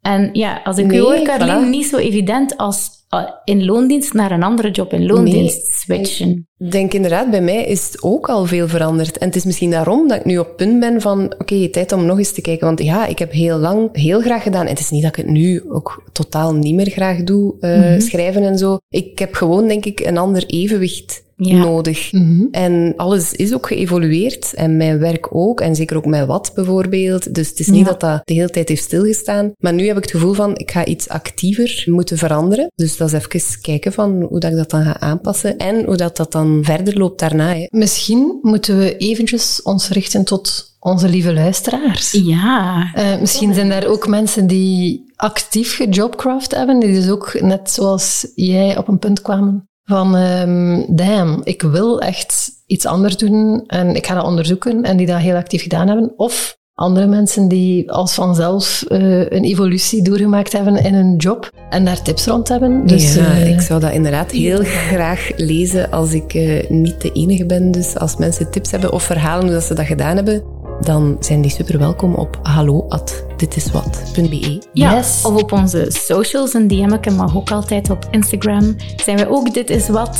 En 0.00 0.28
ja, 0.32 0.60
als 0.64 0.78
ik 0.78 0.86
Nee, 0.86 0.98
u 0.98 1.00
hoor, 1.00 1.28
voilà. 1.40 1.68
niet 1.68 1.86
zo 1.86 1.96
evident 1.96 2.56
als 2.56 3.01
in 3.44 3.64
loondienst 3.64 4.12
naar 4.12 4.30
een 4.30 4.42
andere 4.42 4.70
job 4.70 4.92
in 4.92 5.06
loondienst 5.06 5.56
Nee. 5.86 5.98
switchen. 6.06 6.46
Ik 6.58 6.70
denk 6.72 6.92
inderdaad, 6.92 7.30
bij 7.30 7.42
mij 7.42 7.64
is 7.64 7.86
het 7.86 8.02
ook 8.02 8.28
al 8.28 8.46
veel 8.46 8.68
veranderd. 8.68 9.18
En 9.18 9.26
het 9.26 9.36
is 9.36 9.44
misschien 9.44 9.70
daarom 9.70 10.08
dat 10.08 10.18
ik 10.18 10.24
nu 10.24 10.38
op 10.38 10.46
het 10.46 10.56
punt 10.56 10.80
ben 10.80 11.00
van, 11.00 11.34
oké, 11.38 11.68
tijd 11.68 11.92
om 11.92 12.04
nog 12.06 12.18
eens 12.18 12.32
te 12.32 12.40
kijken. 12.40 12.66
Want 12.66 12.82
ja, 12.82 13.06
ik 13.06 13.18
heb 13.18 13.32
heel 13.32 13.58
lang 13.58 13.88
heel 13.92 14.20
graag 14.20 14.42
gedaan. 14.42 14.64
En 14.64 14.70
het 14.70 14.78
is 14.80 14.90
niet 14.90 15.02
dat 15.02 15.10
ik 15.16 15.24
het 15.24 15.32
nu 15.34 15.62
ook 15.70 16.02
totaal 16.12 16.54
niet 16.54 16.74
meer 16.74 16.90
graag 16.90 17.22
doe, 17.22 17.54
eh, 17.60 17.98
schrijven 18.00 18.42
en 18.42 18.58
zo. 18.58 18.78
Ik 18.88 19.18
heb 19.18 19.34
gewoon, 19.34 19.68
denk 19.68 19.84
ik, 19.84 20.00
een 20.00 20.18
ander 20.18 20.44
evenwicht 20.46 21.22
Ja. 21.36 21.56
nodig. 21.56 22.10
En 22.50 22.92
alles 22.96 23.32
is 23.32 23.54
ook 23.54 23.66
geëvolueerd. 23.66 24.54
En 24.54 24.76
mijn 24.76 24.98
werk 24.98 25.34
ook. 25.34 25.60
En 25.60 25.76
zeker 25.76 25.96
ook 25.96 26.06
mijn 26.06 26.26
wat 26.26 26.52
bijvoorbeeld. 26.54 27.34
Dus 27.34 27.48
het 27.48 27.58
is 27.58 27.66
niet 27.66 27.78
Ja. 27.78 27.84
dat 27.84 28.00
dat 28.00 28.20
de 28.24 28.34
hele 28.34 28.48
tijd 28.50 28.68
heeft 28.68 28.82
stilgestaan. 28.82 29.52
Maar 29.58 29.72
nu 29.72 29.86
heb 29.86 29.96
ik 29.96 30.02
het 30.02 30.10
gevoel 30.12 30.32
van, 30.32 30.56
ik 30.56 30.70
ga 30.70 30.84
iets 30.84 31.08
actiever 31.08 31.84
moeten 31.86 32.18
veranderen. 32.18 32.70
Dus 32.74 32.96
dat 33.10 33.20
is 33.20 33.26
even 33.26 33.60
kijken 33.60 33.92
van 33.92 34.22
hoe 34.22 34.40
dat 34.40 34.50
ik 34.50 34.56
dat 34.56 34.70
dan 34.70 34.84
ga 34.84 35.00
aanpassen. 35.00 35.56
En 35.56 35.84
hoe 35.84 35.96
dat, 35.96 36.16
dat 36.16 36.32
dan 36.32 36.60
verder 36.62 36.98
loopt 36.98 37.20
daarna. 37.20 37.54
Hè. 37.54 37.66
Misschien 37.70 38.38
moeten 38.42 38.78
we 38.78 38.96
eventjes 38.96 39.62
ons 39.62 39.88
richten 39.88 40.24
tot 40.24 40.76
onze 40.78 41.08
lieve 41.08 41.32
luisteraars. 41.32 42.10
Ja. 42.10 42.90
Eh, 42.94 43.20
misschien 43.20 43.54
zijn 43.54 43.70
er 43.70 43.88
ook 43.88 44.06
mensen 44.08 44.46
die 44.46 45.12
actief 45.16 45.76
gejobcraft 45.76 46.54
hebben, 46.54 46.80
die 46.80 46.92
dus 46.92 47.08
ook 47.08 47.40
net 47.40 47.70
zoals 47.70 48.32
jij 48.34 48.76
op 48.76 48.88
een 48.88 48.98
punt 48.98 49.22
kwamen 49.22 49.66
van 49.84 50.16
ehm 50.16 50.82
damn, 50.88 51.40
ik 51.44 51.62
wil 51.62 52.00
echt 52.00 52.50
iets 52.66 52.86
anders 52.86 53.16
doen 53.16 53.64
en 53.66 53.94
ik 53.94 54.06
ga 54.06 54.14
dat 54.14 54.24
onderzoeken 54.24 54.82
en 54.82 54.96
die 54.96 55.06
dat 55.06 55.18
heel 55.18 55.36
actief 55.36 55.62
gedaan 55.62 55.88
hebben. 55.88 56.12
Of 56.16 56.56
andere 56.74 57.06
mensen 57.06 57.48
die 57.48 57.90
als 57.92 58.14
vanzelf 58.14 58.84
eh, 58.88 59.18
een 59.18 59.44
evolutie 59.44 60.02
doorgemaakt 60.02 60.52
hebben 60.52 60.84
in 60.84 60.94
hun 60.94 61.16
job 61.16 61.50
en 61.70 61.84
daar 61.84 62.02
tips 62.02 62.26
rond 62.26 62.48
hebben. 62.48 62.86
Dus 62.86 63.14
ja, 63.14 63.24
eh, 63.24 63.50
ik 63.50 63.60
zou 63.60 63.80
dat 63.80 63.92
inderdaad 63.92 64.30
heel 64.30 64.60
graag 64.90 65.30
lezen 65.36 65.90
als 65.90 66.12
ik 66.12 66.34
eh, 66.34 66.70
niet 66.70 67.00
de 67.00 67.12
enige 67.12 67.46
ben. 67.46 67.70
Dus 67.70 67.98
als 67.98 68.16
mensen 68.16 68.50
tips 68.50 68.70
hebben 68.70 68.92
of 68.92 69.02
verhalen 69.02 69.44
hoe 69.44 69.52
dat 69.52 69.62
ze 69.64 69.74
dat 69.74 69.86
gedaan 69.86 70.16
hebben, 70.16 70.42
dan 70.80 71.16
zijn 71.20 71.40
die 71.40 71.50
super 71.50 71.78
welkom 71.78 72.14
op 72.14 72.38
hallo@ditiswat.be. 72.42 74.62
Ja, 74.72 74.96
Yes. 74.96 75.22
of 75.24 75.42
op 75.42 75.52
onze 75.52 75.86
socials, 75.88 76.54
een 76.54 76.68
DM 76.68 76.92
ik 76.92 77.12
mag 77.12 77.36
ook 77.36 77.50
altijd 77.50 77.90
op 77.90 78.06
Instagram. 78.10 78.76
Zijn 79.04 79.16
we 79.16 79.28
ook 79.28 79.54
Dit 79.54 79.70
Is 79.70 79.88
Wat. 79.88 80.18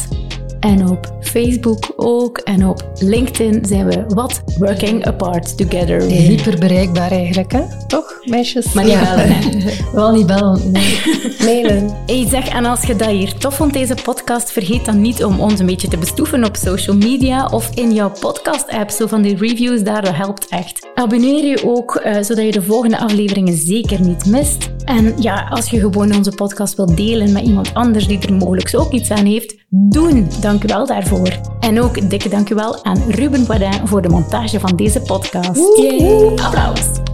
En 0.63 0.89
op 0.89 1.13
Facebook 1.21 1.93
ook. 1.97 2.39
En 2.39 2.67
op 2.67 2.91
LinkedIn 2.99 3.65
zijn 3.65 3.87
we 3.87 4.05
What 4.09 4.43
Working 4.59 5.07
Apart 5.07 5.57
Together. 5.57 6.01
hyper 6.03 6.59
bereikbaar 6.59 7.11
eigenlijk, 7.11 7.53
hè? 7.53 7.63
Toch, 7.87 8.19
meisjes? 8.25 8.73
Maar 8.73 8.85
niet 8.85 8.93
Ja. 8.93 9.15
bellen. 9.15 9.37
Wel 9.93 10.13
niet 10.13 10.27
bellen. 10.27 10.71
nee. 10.71 11.01
Mailen. 11.45 11.91
Hey, 12.07 12.27
Zeg, 12.29 12.49
en 12.49 12.65
als 12.65 12.83
je 12.83 12.97
dat 12.97 13.09
hier 13.09 13.35
tof 13.35 13.55
vond, 13.55 13.73
deze 13.73 13.95
podcast, 14.05 14.53
vergeet 14.53 14.85
dan 14.85 15.01
niet 15.01 15.25
om 15.25 15.41
ons 15.41 15.61
een 15.61 15.67
beetje 15.67 15.89
te 15.89 15.97
bestoeven 15.99 16.45
op 16.45 16.57
social 16.57 16.97
media 16.97 17.47
of 17.47 17.71
in 17.75 17.93
jouw 17.93 18.13
podcast-app. 18.21 18.91
Zo 18.91 19.07
van 19.07 19.23
die 19.23 19.37
reviews 19.37 19.83
daar, 19.83 20.03
dat 20.03 20.15
helpt 20.15 20.47
echt. 20.49 20.87
Abonneer 21.03 21.45
je 21.45 21.65
ook, 21.65 22.01
uh, 22.05 22.17
zodat 22.21 22.45
je 22.45 22.53
de 22.53 22.63
volgende 22.63 22.99
afleveringen 22.99 23.57
zeker 23.57 24.01
niet 24.01 24.27
mist. 24.27 24.71
En 24.85 25.15
ja, 25.23 25.49
als 25.51 25.71
je 25.71 25.81
gewoon 25.81 26.15
onze 26.15 26.31
podcast 26.31 26.75
wilt 26.77 26.97
delen 26.97 27.33
met 27.33 27.45
iemand 27.45 27.75
anders 27.75 28.07
die 28.07 28.19
er 28.19 28.35
mogelijk 28.35 28.71
ook 28.77 28.93
iets 28.93 29.11
aan 29.11 29.25
heeft, 29.25 29.57
doen. 29.69 30.29
Dank 30.41 30.65
u 30.65 30.67
wel 30.67 30.87
daarvoor. 30.87 31.41
En 31.61 31.81
ook 31.81 32.11
dikke 32.11 32.29
dank 32.29 32.51
u 32.51 32.55
wel 32.55 32.85
aan 32.85 33.03
Ruben 33.09 33.47
Poidin 33.47 33.87
voor 33.87 34.03
de 34.03 34.09
montage 34.09 34.61
van 34.61 34.77
deze 34.77 35.01
podcast. 35.01 35.79
Yay! 35.79 36.37
Applaus! 36.37 37.12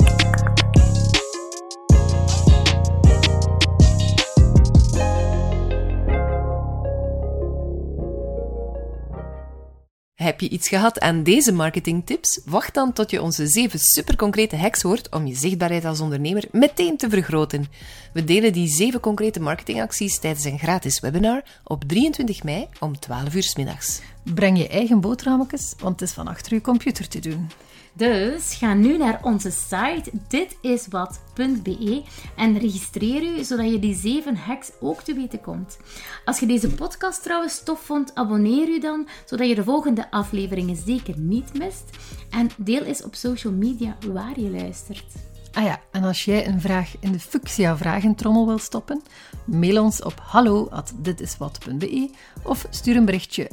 Heb 10.29 10.41
je 10.41 10.49
iets 10.49 10.69
gehad 10.69 11.01
aan 11.01 11.23
deze 11.23 11.53
marketingtips? 11.53 12.41
Wacht 12.45 12.75
dan 12.75 12.93
tot 12.93 13.11
je 13.11 13.23
onze 13.23 13.47
zeven 13.47 13.79
superconcrete 13.79 14.57
hacks 14.57 14.83
hoort 14.83 15.09
om 15.11 15.27
je 15.27 15.35
zichtbaarheid 15.35 15.85
als 15.85 16.01
ondernemer 16.01 16.45
meteen 16.53 16.97
te 16.97 17.09
vergroten. 17.09 17.67
We 18.13 18.25
delen 18.25 18.53
die 18.53 18.69
zeven 18.69 19.01
concrete 19.01 19.41
marketingacties 19.41 20.19
tijdens 20.19 20.45
een 20.45 20.59
gratis 20.59 21.01
webinar 21.01 21.43
op 21.65 21.85
23 21.85 22.43
mei 22.43 22.67
om 22.81 22.99
12 22.99 23.35
uur 23.35 23.43
s 23.43 23.57
middags. 23.57 24.01
Breng 24.35 24.59
je 24.59 24.69
eigen 24.69 25.01
boterhammetjes, 25.01 25.75
want 25.79 26.01
het 26.01 26.09
is 26.09 26.15
van 26.15 26.29
achter 26.29 26.55
je 26.55 26.61
computer 26.61 27.09
te 27.09 27.19
doen. 27.19 27.51
Dus 27.93 28.55
ga 28.55 28.75
nu 28.75 28.97
naar 28.97 29.19
onze 29.23 29.51
site 29.51 30.11
ditiswat.be 30.29 32.03
en 32.37 32.59
registreer 32.59 33.23
u 33.23 33.45
zodat 33.45 33.71
je 33.71 33.79
die 33.79 33.95
zeven 33.95 34.37
hacks 34.37 34.71
ook 34.81 35.03
te 35.03 35.15
weten 35.15 35.41
komt. 35.41 35.79
Als 36.25 36.39
je 36.39 36.47
deze 36.47 36.69
podcast 36.69 37.23
trouwens 37.23 37.63
tof 37.63 37.81
vond, 37.81 38.15
abonneer 38.15 38.69
u 38.69 38.81
dan 38.81 39.09
zodat 39.25 39.49
je 39.49 39.55
de 39.55 39.65
volgende 39.65 40.11
afleveringen 40.11 40.77
zeker 40.77 41.19
niet 41.19 41.59
mist. 41.59 41.85
En 42.31 42.51
deel 42.57 42.83
eens 42.83 43.03
op 43.03 43.15
social 43.15 43.53
media 43.53 43.97
waar 44.13 44.41
je 44.41 44.51
luistert. 44.51 45.15
Ah 45.53 45.65
ja, 45.65 45.81
en 45.91 46.03
als 46.03 46.25
jij 46.25 46.47
een 46.47 46.61
vraag 46.61 46.95
in 47.01 47.13
de 47.13 47.21
Fuchsia 47.21 47.77
vragentrommel 47.77 48.47
wil 48.47 48.59
stoppen, 48.59 49.03
mail 49.45 49.83
ons 49.83 50.03
op 50.03 50.21
hallo@ditiswat.be 50.23 52.11
of 52.43 52.67
stuur 52.71 52.97
een 52.97 53.05
berichtje 53.05 53.51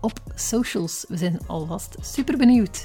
op 0.00 0.20
socials. 0.34 1.04
We 1.08 1.16
zijn 1.16 1.40
alvast 1.46 1.96
super 2.00 2.36
benieuwd. 2.36 2.84